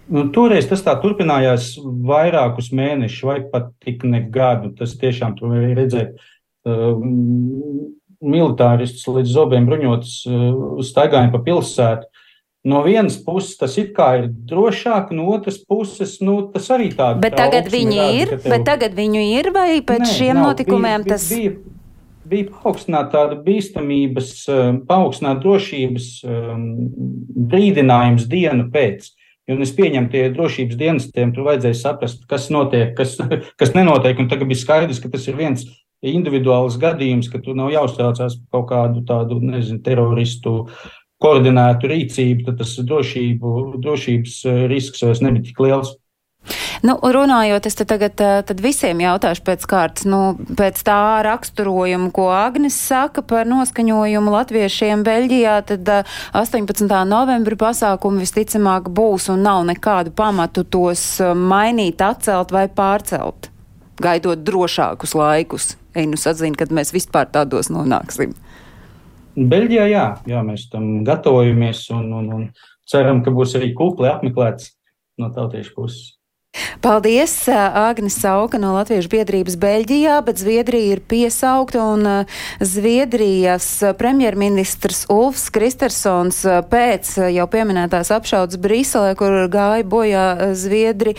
[0.06, 4.70] Nu, toreiz tas tā turpinājās vairākus mēnešus, vai pat tik ne gadu.
[4.78, 6.20] Tas tiešām tur bija redzēt.
[6.66, 7.02] Uh,
[8.26, 12.10] militāristus līdz zobiem bruņotus uh, staigājumu pa pilsētu.
[12.66, 13.92] No vienas puses tas ir
[14.50, 18.52] drošāk, no otras puses nu, tas arī tāds- bet tagad viņi rāda, ir, tev...
[18.56, 21.52] bet tagad viņu ir, vai pēc Nē, šiem nav, notikumiem bija, tas bija?
[22.26, 26.66] Bija paaugstināta tāda bīstamības, um, paaugstināta drošības um,
[27.54, 29.12] brīdinājums dienu pēc.
[29.52, 33.18] Un es pieņemu, tie drošības dienestiem tur vajadzēja saprast, kas notiek, kas,
[33.62, 34.18] kas nenotiek.
[34.22, 35.68] Un tagad bija skaidrs, ka tas ir viens
[36.06, 40.64] individuāls gadījums, ka tur nav jāuztraucās par kaut kādu tādu, nezinu, teroristu
[41.22, 43.54] koordinētu rīcību, tad tas drošību,
[43.84, 45.96] drošības eh, risks vairs nebija tik liels.
[46.86, 52.76] Nu, runājot, es tagad tad visiem jautāšu pēc kārtas, nu, pēc tā raksturojuma, ko Agnes
[52.78, 55.90] saka par noskaņojumu latviešiem Beļģijā, tad
[56.38, 56.92] 18.
[57.10, 63.50] novembra pasākumi visticamāk būs un nav nekādu pamatu tos mainīt, atcelt vai pārcelt,
[64.04, 65.72] gaidot drošākus laikus.
[65.96, 68.36] Ei, nu sadzina, kad mēs vispār tādos nonāksim.
[69.36, 72.46] Beļģijā, jā, jā, mēs tam gatavojamies un, un, un
[72.86, 74.76] ceram, ka būs arī kukli apmeklēts
[75.18, 76.15] no tautiešu puses.
[76.82, 82.08] Paldies, Agnes Sauka no Latviešu biedrības Beļģijā, bet Zviedrija ir piesaukta un
[82.64, 83.68] Zviedrijas
[84.00, 86.42] premjerministrs Ulfs Kristersons
[86.72, 90.26] pēc jau pieminētās apšaudas Briselē, kur gāja bojā
[90.58, 91.16] Zviedri,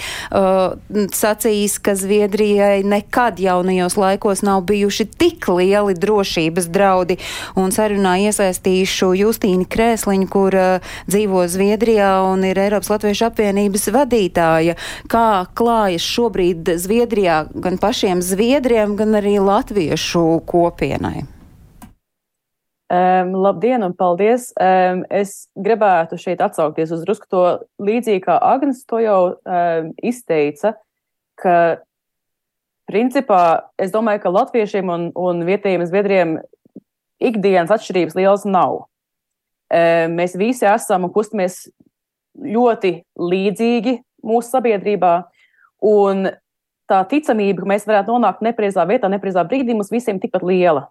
[1.21, 7.19] sacījis, ka Zviedrijai nekad jaunajos laikos nav bijuši tik lieli drošības draudi
[7.59, 10.57] un sarunā iesaistīšu Justīnu Krēsliņu, kur
[11.11, 14.77] dzīvo Zviedrijā un ir Eiropas Latviešu apvienības vadītāja.
[15.11, 21.25] Kā kā klājas šobrīd Zviedrijā gan pašiem zviedriem, gan arī latviešu kopienai?
[22.87, 24.53] Um, labdien un paldies!
[24.63, 27.43] Um, es gribētu šeit atsaukties uz drusku to
[27.83, 30.77] līdzīgi, kā Agnes to jau um, izteica,
[31.43, 31.57] ka
[32.87, 33.41] principā
[33.83, 36.37] es domāju, ka latviešiem un, un vietējiem zviedriem
[37.19, 38.85] ikdienas atšķirības lielas nav.
[39.67, 41.65] Um, mēs visi esam un kustamies
[42.39, 45.15] ļoti līdzīgi mūsu sabiedrībā.
[45.87, 46.31] Un
[46.91, 50.87] tā ticamība, ka mēs varētu nonākt nepareizā vietā, nepareizā brīdī, mums visiem tikpat liela.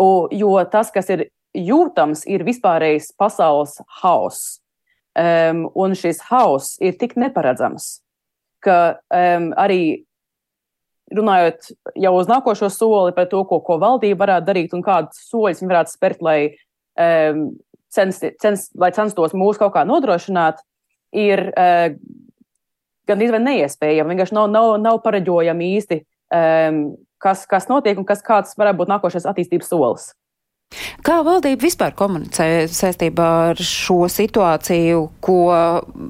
[0.00, 4.58] U, jo tas, kas ir jūtams, ir vispārējais pasaules hauss.
[5.12, 7.98] Um, un šis hauss ir tik neparedzams,
[8.64, 10.06] ka um, arī
[11.12, 11.68] runājot
[12.00, 15.72] jau uz nākošo soli par to, ko, ko valdība varētu darīt un kādus soļus viņi
[15.74, 16.38] varētu spērt, lai,
[16.96, 17.44] um,
[17.92, 20.64] cens, cens, lai censtos mūs kaut kā nodrošināt,
[21.12, 21.92] ir uh,
[23.08, 24.14] gandrīz vai neiespējami.
[24.14, 26.00] Vienkārši nav, nav, nav pareģojami īsti,
[26.38, 26.82] um,
[27.22, 30.10] kas, kas notiek un kas, kāds varētu būt nākošais attīstības solis.
[31.04, 35.38] Kā valdība vispār komunicē saistībā ar šo situāciju, ko,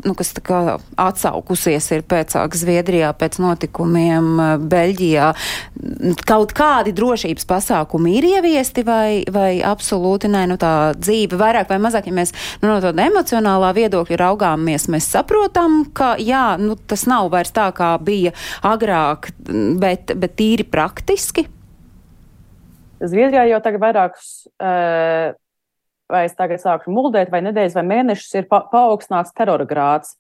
[0.04, 0.60] nu, kas tā kā
[1.00, 5.30] atsaukusies ir pēcāk Zviedrijā pēc notikumiem eh, Beļģijā?
[6.28, 11.80] Kaut kādi drošības pasākumi ir ieviesti vai, vai absolūti nē, nu tā dzīve vairāk vai
[11.82, 17.06] mazāk, ja mēs nu, no tāda emocionālā viedokļa raugāmies, mēs saprotam, ka jā, nu, tas
[17.10, 18.34] nav vairs tā, kā bija
[18.66, 19.32] agrāk,
[19.80, 21.48] bet, bet tīri praktiski.
[23.02, 25.32] Zviedrijā jau tagad vairākus, uh,
[26.12, 30.14] vai es tagad sāku muldēt, vai nedēļas, vai mēnešus ir pa paaugstināts terora grāds,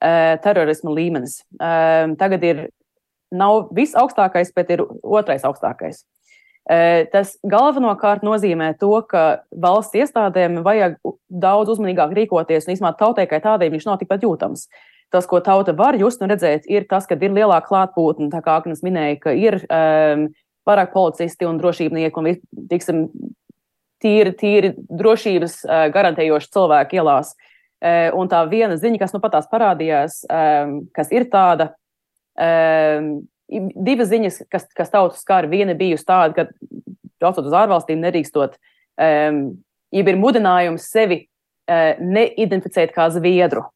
[0.00, 1.42] uh, terorisma līmenis.
[1.58, 2.64] Uh, tagad ir
[3.32, 6.04] nav visaugstākais, bet ir otrais augstākais.
[6.62, 10.94] Tas galvenokārt nozīmē to, ka valsts iestādēm vajag
[11.26, 14.68] daudz uzmanīgāk rīkoties, un īstenībā tautai kā tādai viņš nav tikpat jūtams.
[15.12, 18.54] Tas, ko tauta var just un redzēt, ir tas, ka ir lielāka klātbūtne, tā kā
[18.60, 20.28] Agnes minēja, ka ir um,
[20.68, 22.28] vairāk policisti un drošībnieki un
[22.70, 23.06] tiksim,
[24.02, 27.34] tīri, tīri drošības uh, garantējoši cilvēki ielās.
[27.82, 31.72] Uh, un tā viena ziņa, kas nu patās parādījās, um, kas ir tāda,
[33.52, 35.44] divas ziņas, kas, kas tautu skar.
[35.50, 36.78] Viena bijusi tāda, ka
[37.20, 38.54] braucot uz ārvalstīm nedrīkstot,
[38.96, 43.66] ja ir mudinājums sevi uh, neidentificēt kā zviedru,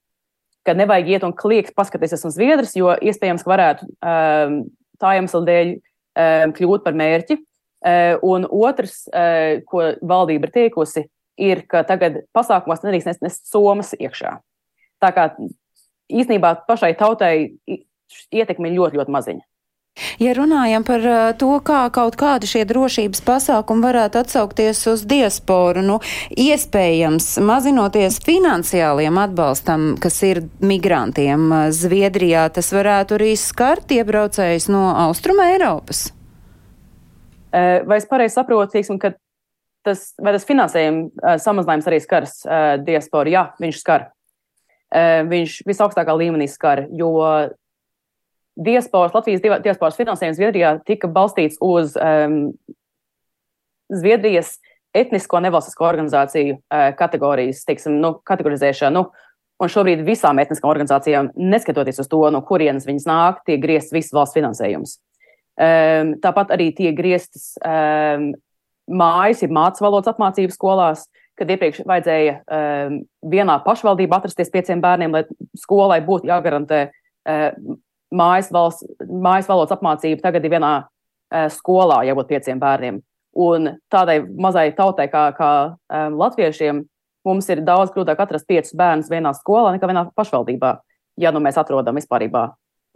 [0.65, 5.77] ka nevajag iet un kliegt, paskatīties, esmu zviedrs, jo iespējams, ka varētu tā iemesla dēļ
[5.77, 7.39] Um, kļūt par mērķi.
[7.87, 11.05] Uh, un otrs, uh, ko valdība ir teikusi,
[11.39, 14.33] ir, ka tagad pasākumos nedrīkst nest, somas iekšā.
[15.03, 15.29] Tā kā
[16.09, 17.35] īstenībā pašai tautai
[17.69, 19.45] ietekme ir ļoti, ļoti maziņa.
[20.21, 25.81] Ja runājam par uh, to, kā kaut kādi šie drošības pasākumi varētu atsaukties uz diasporu,
[25.85, 25.99] nu,
[26.37, 35.49] iespējams, mazinoties finansiāliem atbalstam, kas ir migrantiem Zviedrijā, tas varētu arī skart iebraucējus no Austruma
[35.55, 36.11] Eiropas.
[37.57, 39.15] Vai es pareizi saprotu, teiksim, ka
[39.87, 42.35] tas, tas finansējuma samazinājums arī skars
[42.85, 43.33] diasporu?
[43.33, 44.11] Jā, viņš skar.
[45.31, 47.15] Viņš visaugstākā līmenī skar, jo
[48.57, 52.55] diasporas, Latvijas diasporas finansējums Zviedrijā tika balstīts uz um,
[53.93, 54.57] Zviedrijas
[54.97, 59.05] etnisko nevalstisko organizāciju uh, kategorijas, teiksim, nu, kategorizēšanu.
[59.57, 64.13] Un šobrīd visām etniskām organizācijām, neskatoties uz to, no kurienes viņas nāk, tiek griezts viss
[64.13, 64.99] valsts finansējums.
[65.57, 68.35] Um, tāpat arī tiek grieztas um,
[68.93, 71.07] mājas, ir mācību valodas apmācības skolās,
[71.41, 73.01] kad iepriekš vajadzēja um,
[73.33, 75.25] vienā pašvaldībā atrasties pieciem bērniem, lai
[75.57, 77.49] skolai būtu jāgarantē uh,
[78.15, 83.01] mājas, valsts, mājas valodas apmācība tagad ir vienā uh, skolā, jābūt pieciem bērniem.
[83.37, 86.85] Un tādai mazai tautai kā, kā um, latviešiem
[87.27, 90.77] mums ir daudz grūtāk atrast piecus bērnus vienā skolā nekā vienā pašvaldībā,
[91.21, 92.47] ja nu mēs atrodam vispārībā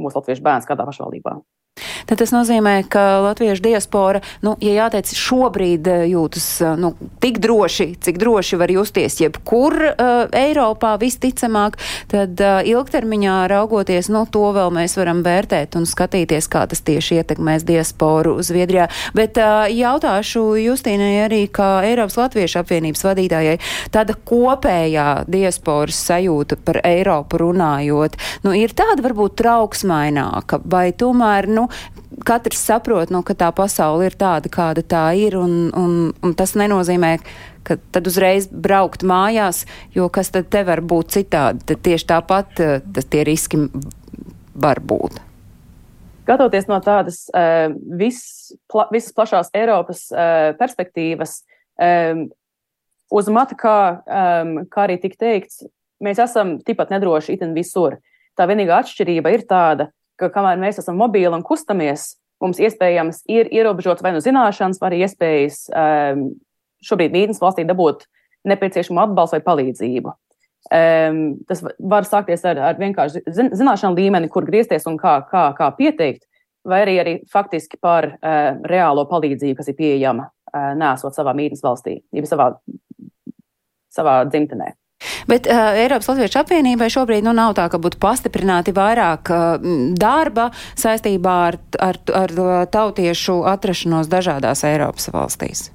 [0.00, 1.36] mūsu latviešu bērns kādā pašvaldībā.
[2.08, 6.48] Tad tas nozīmē, ka latviešu diaspora, nu, ja jāteic, šobrīd eh, jūtas
[6.80, 11.78] nu, tik droši, cik droši var justies jebkur uh, Eiropā visticamāk,
[12.10, 17.20] tad uh, ilgtermiņā raugoties, nu, to vēl mēs varam vērtēt un skatīties, kā tas tieši
[17.20, 18.88] ietekmēs diasporu Zviedrijā.
[19.16, 23.56] Bet uh, jautāšu Justīnai arī, kā Eiropas Latviešu apvienības vadītājai,
[23.94, 31.68] tāda kopējā diasporas sajūta par Eiropu runājot, nu, ir tāda varbūt trauksmaināka, vai tomēr, nu,
[32.26, 36.56] katrs saprot, nu, ka tā pasaule ir tāda, kāda tā ir, un, un, un tas
[36.58, 37.16] nenozīmē,
[37.66, 42.62] ka tad uzreiz braukt mājās, jo kas tad te var būt citādi, tad tieši tāpat
[42.64, 43.66] eh, tas tie riski
[44.54, 45.20] var būt.
[46.30, 48.20] Skatoties no tādas uh, vis,
[48.70, 51.40] pla, visas plašās Eiropas uh, perspektīvas,
[51.74, 52.28] um,
[53.18, 55.64] uz matu, kā, um, kā arī tika teikts,
[55.98, 57.98] mēs esam tikpat nedroši itin visur.
[58.38, 59.88] Tā vienīgā atšķirība ir tāda,
[60.20, 64.92] ka kamēr mēs esam mobili un kustamies, mums iespējams ir ierobežots vai nu zināšanas, vai
[64.92, 66.24] arī iespējas um,
[66.86, 68.06] šobrīd mītnes valstī dabūt
[68.48, 70.16] nepieciešamu atbalstu vai palīdzību.
[70.70, 75.70] Um, tas var sākties ar, ar vienkārši zināšanu līmeni, kur griezties un kā, kā, kā
[75.76, 76.26] pieteikt,
[76.68, 81.64] vai arī, arī faktiski par uh, reālo palīdzību, kas ir pieejama uh, nesot savā mītnes
[81.64, 82.52] valstī, jeb savā,
[83.92, 84.74] savā dzimtenē.
[85.30, 90.50] Bet uh, Eiropas Latviešu apvienībai šobrīd nu, nav tā, ka būtu pastiprināti vairāk uh, darba
[90.78, 92.34] saistībā ar, ar, ar
[92.72, 95.68] tautiešu atrašanos dažādās Eiropas valstīs.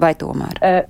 [0.00, 0.60] Vai tomēr?
[0.60, 0.84] Uh,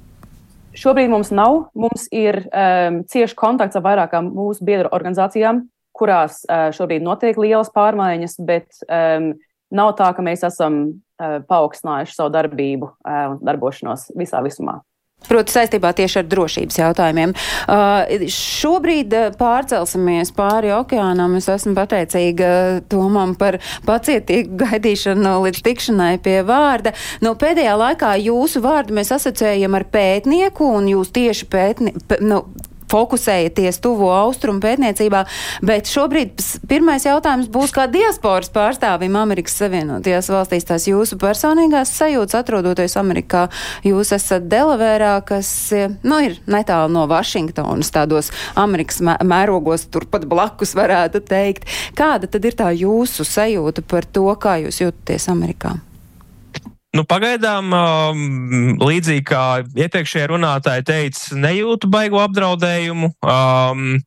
[0.78, 1.66] šobrīd mums nav.
[1.78, 5.64] Mums ir um, cieši kontakts ar vairākām mūsu biedru organizācijām,
[5.96, 9.32] kurās uh, šobrīd notiek lielas pārmaiņas, bet um,
[9.74, 14.80] nav tā, ka mēs esam uh, paaugstinājuši savu darbību un uh, darbošanos visā visumā.
[15.26, 17.34] Proti, saistībā tieši ar drošības jautājumiem.
[17.66, 21.36] Uh, šobrīd uh, pārcelsimies pāri okeānam.
[21.40, 22.52] Es esmu pateicīga
[22.92, 23.58] Tomam par
[23.88, 26.94] pacietīgu gaidīšanu līdz tikšanai pie vārda.
[27.24, 32.44] Nu, pēdējā laikā jūsu vārdu mēs asociējam ar pētnieku, un jūs tieši pētni, p, nu,
[32.92, 35.22] fokusējaties tuvo austrumu pētniecībā,
[35.66, 40.66] bet šobrīd pirmais jautājums būs kā diasporas pārstāvim Amerikas Savienotajās valstīs.
[40.66, 43.46] Tās jūsu personīgās sajūtas atrodoties Amerikā,
[43.86, 45.50] jūs esat Delavērā, kas,
[46.06, 51.68] nu, ir netālu no Vašingtonas, tādos Amerikas mērogos turpat blakus varētu teikt.
[51.98, 55.76] Kāda tad ir tā jūsu sajūta par to, kā jūs jūtaties Amerikā?
[56.96, 63.10] Nu, pagaidām, um, līdzīgi kā iepriekšējā runātāja teica, nejūtu baigo apdraudējumu.
[63.20, 63.98] Um,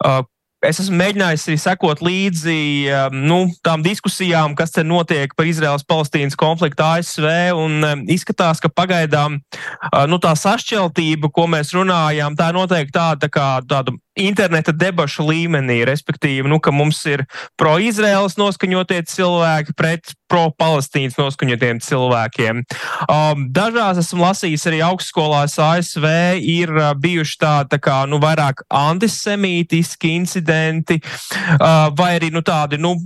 [0.00, 0.22] uh,
[0.64, 2.56] es esmu mēģinājis arī sekot līdzi
[2.88, 9.36] um, nu, tām diskusijām, kas te notiek par Izraels-Palestīnas konfliktu ASV, um, izskatās, ka pagaidām
[9.42, 15.26] uh, nu, tā sašķeltība, ko mēs runājām, tā noteikti tāda tā kā tāda interneta debašu
[15.28, 17.24] līmenī, respektīvi, nu, ka mums ir
[17.60, 22.62] pro-Izraels noskaņotie cilvēki pret pro-Palestīnas noskaņotiem cilvēkiem.
[23.06, 26.06] Um, dažās esmu lasījis arī augstskolās ASV
[26.42, 32.80] ir uh, bijuši tādi, tā kā, nu, vairāk antisemītiski incidenti, uh, vai arī, nu, tādi,
[32.82, 32.96] nu,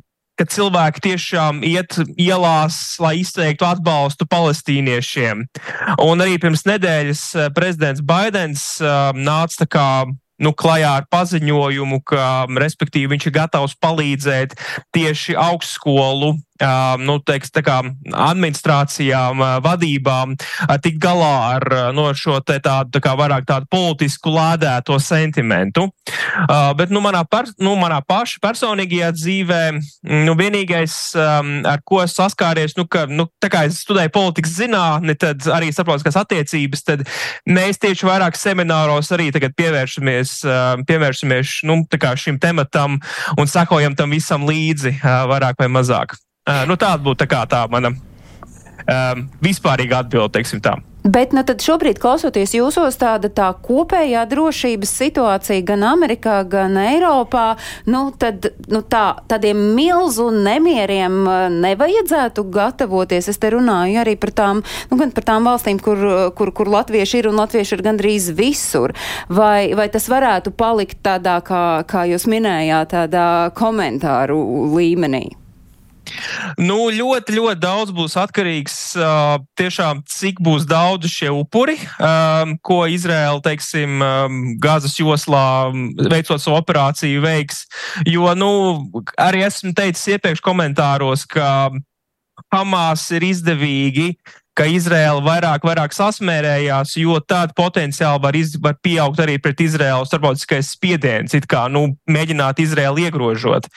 [0.41, 5.45] ka cilvēki tiešām iet ielās, lai izteiktu atbalstu palestīniešiem.
[6.01, 9.69] Un arī pirms nedēļas uh, prezidents Baidens uh, nāca
[10.41, 14.57] nu, klajā ar paziņojumu, ka, respektīvi, viņš ir gatavs palīdzēt
[14.97, 16.35] tieši augstskolu
[17.01, 20.37] nu, teiks, kā, administrācijām, vadībām
[20.85, 25.89] tikt galā ar no, šo tādu tā kā vairāk tādu politisku lādēto sentimentu.
[26.77, 29.63] Bet nu, manā, per, nu, manā paša personīgajā dzīvē
[30.27, 33.29] nu, vienīgais, ar ko es saskāries, nu, ka, nu,
[33.69, 37.05] es studēju politikas zinātni, tad arī starptautiskās attiecības, tad
[37.49, 40.35] mēs tieši vairāk semināros arī pievēršamies,
[40.89, 41.83] pievēršamies nu,
[42.21, 42.99] šim tematam
[43.39, 44.99] un sakojam tam visam līdzi,
[45.31, 46.19] vairāk vai mazāk.
[46.49, 50.79] Uh, nu, tāda būtu tā, tā mana um, vispārīga atbilde, teiksim tā.
[51.01, 57.55] Bet nu, šobrīd, klausoties jūsos, tāda tā kopējā drošības situācija gan Amerikā, gan Eiropā,
[57.89, 61.17] nu, tad, nu, tā, tādiem milzu nemieriem
[61.57, 63.31] nevajadzētu gatavoties.
[63.33, 66.05] Es te runāju arī par tām, nu, par tām valstīm, kur,
[66.37, 68.93] kur, kur latvieši ir un latvieši ir gandrīz visur.
[69.33, 74.43] Vai, vai tas varētu palikt tādā, kā, kā jūs minējāt, tādā komentāru
[74.77, 75.40] līmenī?
[76.61, 82.83] Nu, ļoti, ļoti daudz būs atkarīgs uh, tiešām, cik būs daudz šie upuri, um, ko
[82.91, 85.45] Izraela, teiksim, um, Gāzes joslā
[86.11, 87.65] veicot savu operāciju veiks.
[88.09, 88.51] Jo, nu,
[89.21, 91.71] arī esmu teicis iepriekš komentāros, ka
[92.51, 94.15] Hamas ir izdevīgi
[94.61, 100.09] ka Izraela vairāk, vairāk sasmērējās, jo tad potenciāli var, iz, var pieaugt arī pret Izraelu
[100.09, 103.71] starptautiskais spiediens, it kā nu, mēģināt Izraelu iegrožot.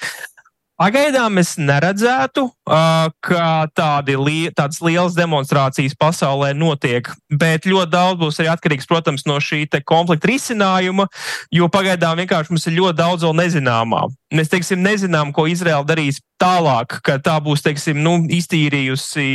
[0.83, 4.17] Pagaidām es neredzētu, ka tādi
[4.51, 10.27] tādas lielas demonstrācijas pasaulē notiek, bet ļoti daudz būs arī atkarīgs, protams, no šī konflikta
[10.27, 11.07] risinājuma,
[11.55, 14.03] jo pagaidām vienkārši mums ir ļoti daudz vēl nezināmā.
[14.33, 19.25] Mēs, teiksim, nezinām, ko Izraela darīs tālāk, kad tā būs, teiksim, nu, iztīrījusi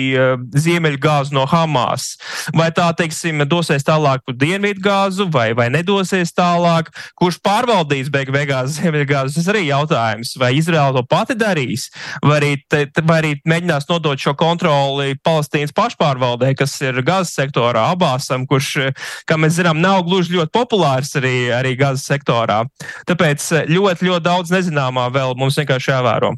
[0.58, 2.10] ziemeļgāzu no Hamas.
[2.56, 8.74] Vai tā, teiksim, dosies tālāk uz dienvidgāzu, vai, vai nedosies tālāk, kurš pārvaldīs beig beigās
[8.80, 10.34] ziemeļgāzu, tas arī jautājums.
[10.40, 11.88] Vai Izraela to pati darīs,
[12.24, 17.88] vai arī, te, vai arī mēģinās nodot šo kontroli Palestīnas pašpārvaldē, kas ir gazas sektorā,
[17.94, 18.90] abāsam, kurš,
[19.28, 22.64] kā mēs zinām, nav gluži ļoti populārs arī, arī gazas sektorā.
[23.08, 26.34] Tāpēc ļoti, ļoti daudz nezināmā vēl mums vienkārši jāvēro.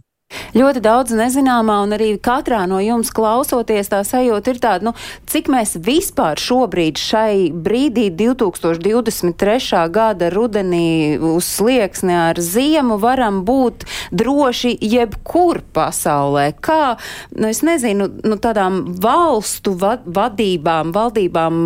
[0.55, 4.93] Ļoti daudz nezināmā, un arī katrā no jums klausoties, tā sajūta ir tāda, nu,
[5.31, 9.85] cik mēs vispār šobrīd šai brīdī, 2023.
[9.95, 16.51] gada rudenī uz slieksni ar ziemu, varam būt droši jebkur pasaulē.
[16.63, 16.97] Kā,
[17.35, 21.63] nu, es nezinu, nu, tādām valstu va vadībām, valdībām,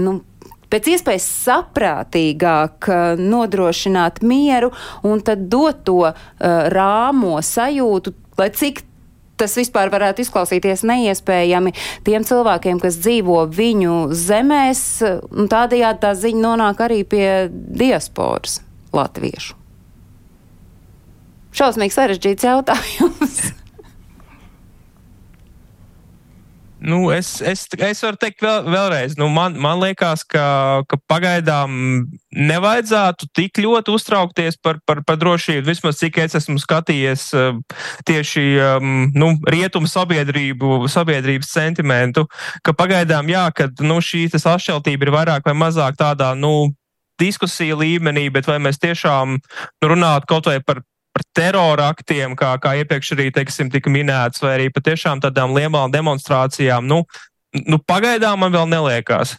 [0.00, 0.18] nu,
[0.72, 2.90] pēc iespējas saprātīgāk
[3.20, 4.72] nodrošināt mieru
[5.06, 6.14] un tad dot to uh,
[6.72, 8.84] rāmo sajūtu, lai cik
[9.38, 11.74] tas vispār varētu izklausīties neiespējami
[12.06, 14.82] tiem cilvēkiem, kas dzīvo viņu zemēs,
[15.30, 18.58] un tādējādi tā ziņa nonāk arī pie diasporas
[18.94, 19.54] latviešu.
[21.58, 23.38] Šausmīgi sarežģīts jautājums.
[26.80, 31.72] Nu, es, es, es varu teikt vēl, vēlreiz, nu, man, man liekas, ka, ka pagaidām
[32.30, 35.66] nevajadzētu tik ļoti uztraukties par, par, par drošību.
[35.66, 37.24] Vismaz cik es esmu skatījies
[38.06, 42.28] tieši um, nu, rietumu sabiedrību, sabiedrības sentimentu,
[42.62, 46.70] ka pagaidām, jā, ka nu, šī sašķeltība ir vairāk vai mazāk tādā, nu,
[47.18, 50.84] diskusija līmenī, bet vai mēs tiešām nu, runātu kaut vai par
[51.18, 55.90] par terora aktiem, kā, kā iepriekš arī teiksim, tika minēts, vai arī patiešām tādām lielām
[55.90, 56.86] demonstrācijām.
[56.86, 57.02] Nu,
[57.66, 59.34] nu, pagaidām man vēl neliekās.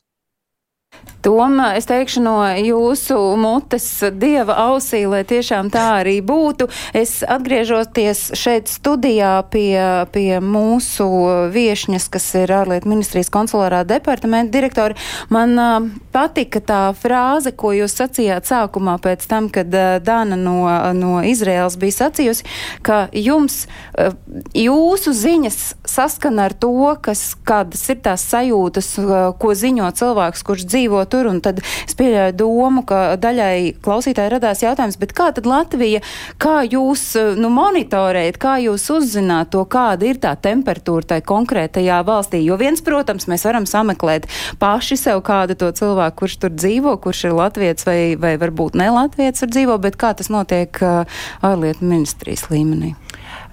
[1.21, 3.85] Toma, es teikšu no jūsu mutes
[4.15, 6.69] dieva ausī, lai tiešām tā arī būtu.
[6.95, 9.75] Es atgriežoties šeit studijā pie,
[10.13, 11.05] pie mūsu
[11.51, 14.95] viešņas, kas ir ārlietu ministrijas konsulārā departamenta direktori,
[15.27, 20.63] man uh, patika tā frāze, ko jūs sacījāt sākumā pēc tam, kad uh, Dana no,
[20.95, 22.47] no Izraels bija sacījusi,
[22.79, 23.65] ka jums,
[23.99, 24.15] uh,
[24.55, 28.95] jūsu ziņas saskana ar to, kas, kādas ir tās sajūtas,
[29.35, 34.31] ko ziņo cilvēks, kurš dzīvo dzīvo tur, un tad es pieļauju domu, ka daļai klausītāji
[34.35, 36.01] radās jautājums, bet kā tad Latvija,
[36.39, 37.03] kā jūs
[37.39, 42.41] nu, monitorējat, kā jūs uzzināt to, kāda ir tā temperatūra tai konkrētajā valstī?
[42.45, 44.29] Jo viens, protams, mēs varam sameklēt
[44.61, 48.89] paši sev kādu to cilvēku, kurš tur dzīvo, kurš ir latviets vai, vai varbūt ne
[48.93, 52.95] latviets tur dzīvo, bet kā tas notiek ārlietu ministrijas līmenī?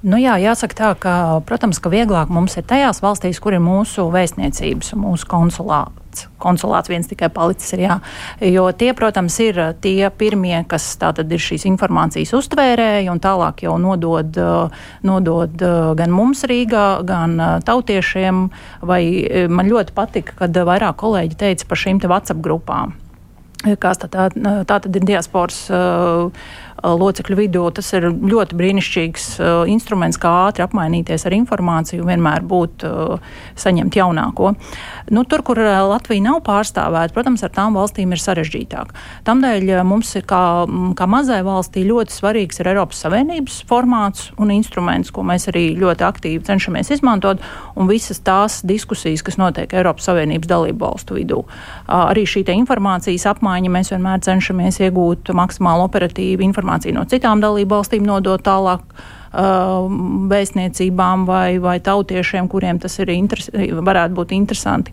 [0.06, 1.12] Nu jā, jāsaka tā, ka,
[1.48, 6.46] protams, ka vieglāk mums ir tajās valstīs, kur ir mūsu vēstniecības mūsu konsulāti konsulāts.
[6.46, 7.96] Konsulāts viens tikai palicis ir, jā.
[8.40, 13.76] Jo tie, protams, ir tie pirmie, kas tātad ir šīs informācijas uztvērēji un tālāk jau
[13.78, 14.36] nodod,
[15.02, 15.56] nodod
[15.98, 17.36] gan mums Rīgā, gan
[17.66, 18.46] tautiešiem.
[18.86, 19.02] Vai
[19.48, 22.94] man ļoti patika, kad vairāk kolēģi teica par šīm te WhatsApp grupām.
[23.80, 26.28] Kas tā, tā, tā tad ir diasporas uh,
[26.84, 27.64] locekļu vidū.
[27.74, 29.26] Tas ir ļoti brīnišķīgs
[29.72, 32.84] instruments, kā ātri apmainīties ar informāciju, vienmēr būt
[33.56, 34.52] saņemt jaunāko.
[35.14, 38.92] Nu, tur, kur Latvija nav pārstāvēta, protams, ar tām valstīm ir sarežģītāk.
[39.26, 40.42] Tādēļ mums ir kā,
[40.98, 46.06] kā mazai valstī ļoti svarīgs ir Eiropas Savienības formāts un instruments, ko mēs arī ļoti
[46.06, 47.40] aktīvi cenšamies izmantot,
[47.78, 51.42] un visas tās diskusijas, kas notiek Eiropas Savienības dalību valstu vidū.
[51.88, 57.76] Arī šī informācijas apmaiņa mēs vienmēr cenšamies iegūt maksimāli operatīvu informāciju informāciju no citām dalību
[57.76, 59.86] valstīm nodot tālāk uh,
[60.30, 64.92] vēstniecībām vai, vai tautiešiem, kuriem tas ir interes, varētu būt interesanti.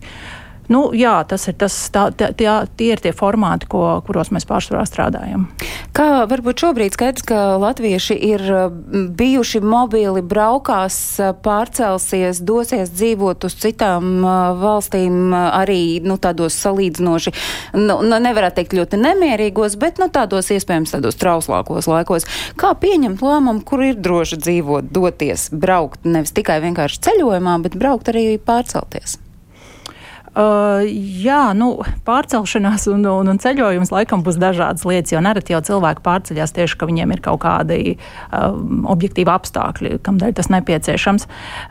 [0.72, 2.48] Nu, jā, tas ir tas, tā, tā, tie,
[2.78, 5.46] tie ir tie formāti, ko, kuros mēs pārsvarā strādājam.
[5.96, 8.44] Kā varbūt šobrīd skaidrs, ka latvieši ir
[9.18, 10.96] bijuši mobili, braukās,
[11.44, 14.24] pārcelsies, dosies dzīvot uz citām
[14.60, 17.34] valstīm arī nu, tādos salīdzinoši,
[17.76, 22.28] nu, nu, nevarētu teikt ļoti nemierīgos, bet nu, tādos iespējams tādos trauslākos laikos.
[22.60, 28.10] Kā pieņemt lēmumu, kur ir droši dzīvot, doties, braukt, nevis tikai vienkārši ceļojumā, bet braukt
[28.14, 29.18] arī pārcelties?
[30.34, 30.82] Uh,
[31.22, 31.68] jā, nu,
[32.02, 36.78] pārcelšanās un, un, un ceļojums laikam būs dažādas lietas, jo nereti jau cilvēki pārceļās tieši,
[36.80, 38.56] ka viņiem ir kaut kādi uh,
[38.90, 41.28] objektīvi apstākļi, kamdēļ tas nepieciešams.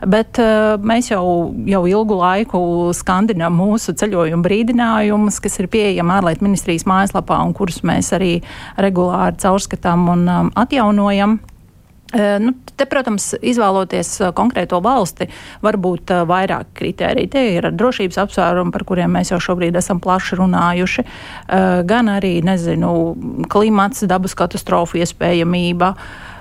[0.08, 1.26] Bet uh, mēs jau,
[1.68, 2.64] jau ilgu laiku
[2.96, 8.38] skandinām mūsu ceļojumu brīdinājumus, kas ir pieejami ārlietu ministrijas mājaslapā un kurus mēs arī
[8.80, 11.36] regulāri caurskatām un um, atjaunojam.
[12.14, 15.26] Nu, te, protams, izvēloties konkrēto valsti,
[15.64, 17.30] var būt vairāk kritēriju.
[17.32, 21.04] Tie ir drošības apsvērumi, par kuriem mēs jau šobrīd esam plaši runājuši,
[21.90, 22.92] gan arī, nezinu,
[23.50, 25.94] klimats, dabas katastrofu iespējamība.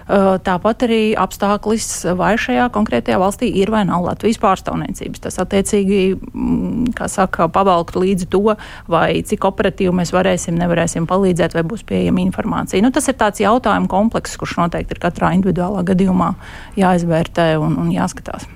[0.08, 1.88] Tāpat arī apstākļis,
[2.20, 5.22] vai šajā konkrētajā valstī ir vai nav Latvijas pārstāvniecības.
[5.24, 8.58] Tas attiecīgi, mm, kā saka, pavalkt līdzi to,
[8.92, 12.84] vai cik operatīvi mēs varēsim, nevarēsim palīdzēt, vai būs pieejama informācija.
[12.84, 16.34] Nu, tas ir tāds jautājumu komplekss, kurš noteikti ir katrā individuālā gadījumā
[16.80, 18.50] jāizvērtē un, un jāskatās.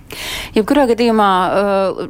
[0.56, 1.32] Jebkurā gadījumā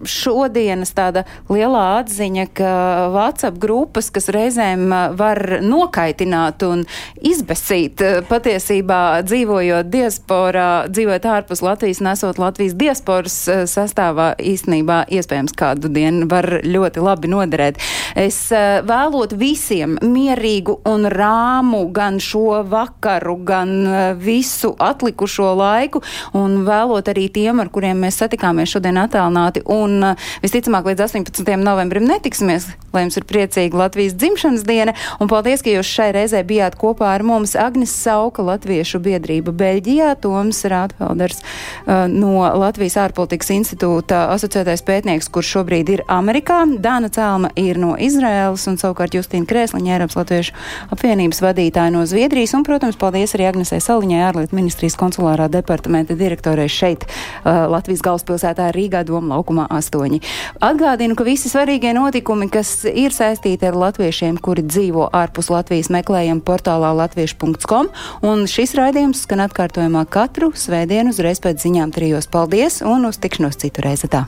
[0.07, 2.71] šodienas tāda lielā atziņa, ka
[3.13, 6.85] WhatsApp grupas, kas reizēm var nokaitināt un
[7.25, 13.35] izbesīt patiesībā dzīvojot diasporā, dzīvojot ārpus Latvijas, nesot Latvijas diasporas
[13.69, 17.81] sastāvā, īstenībā iespējams kādu dienu var ļoti labi noderēt.
[18.17, 18.39] Es
[18.87, 23.73] vēlot visiem mierīgu un rāmu gan šo vakaru, gan
[24.21, 26.01] visu atlikušo laiku
[26.37, 29.65] un vēlot arī tiem, ar kuriem mēs satikāmies šodien attālināti.
[29.67, 30.13] Un
[30.43, 31.53] visticamāk, līdz 18.
[31.61, 34.95] novembrim netiksimies, lai jums ir priecīga Latvijas dzimšanas diena.
[35.21, 37.57] Un paldies, ka jūs šai reizē bijāt kopā ar mums.
[37.59, 39.16] Agnes Sauka, Latviešu biedrība
[39.57, 46.63] Beļģijā, Toms Rātfelders uh, no Latvijas ārpolitikas institūta asociētais pētnieks, kurš šobrīd ir Amerikā.
[46.83, 50.55] Dāna Cēlma ir no Izraēlas un savukārt Justīna Krēsliņa, Eiropas Latviešu
[50.95, 52.55] apvienības vadītāja no Zviedrijas.
[52.57, 57.07] Un, protams, paldies arī Agnesē Saliņai, ārlietu ministrijas konsulārā departamenta direktorē šeit.
[57.07, 60.19] Uh, Latvijas galvaspilsētā Rīgā Doma laukumā 8.
[60.63, 66.41] Atgādinu, ka visi svarīgie notikumi, kas ir saistīti ar latviešiem, kuri dzīvo ārpus Latvijas, meklējam
[66.45, 67.91] portālā latviešu.com,
[68.27, 68.75] un šis
[69.07, 72.27] raidījums skan atkārtojumā katru svētdienu uzreiz pēc ziņām trijos.
[72.27, 74.27] Paldies un uz tikšanos citu reizi tā!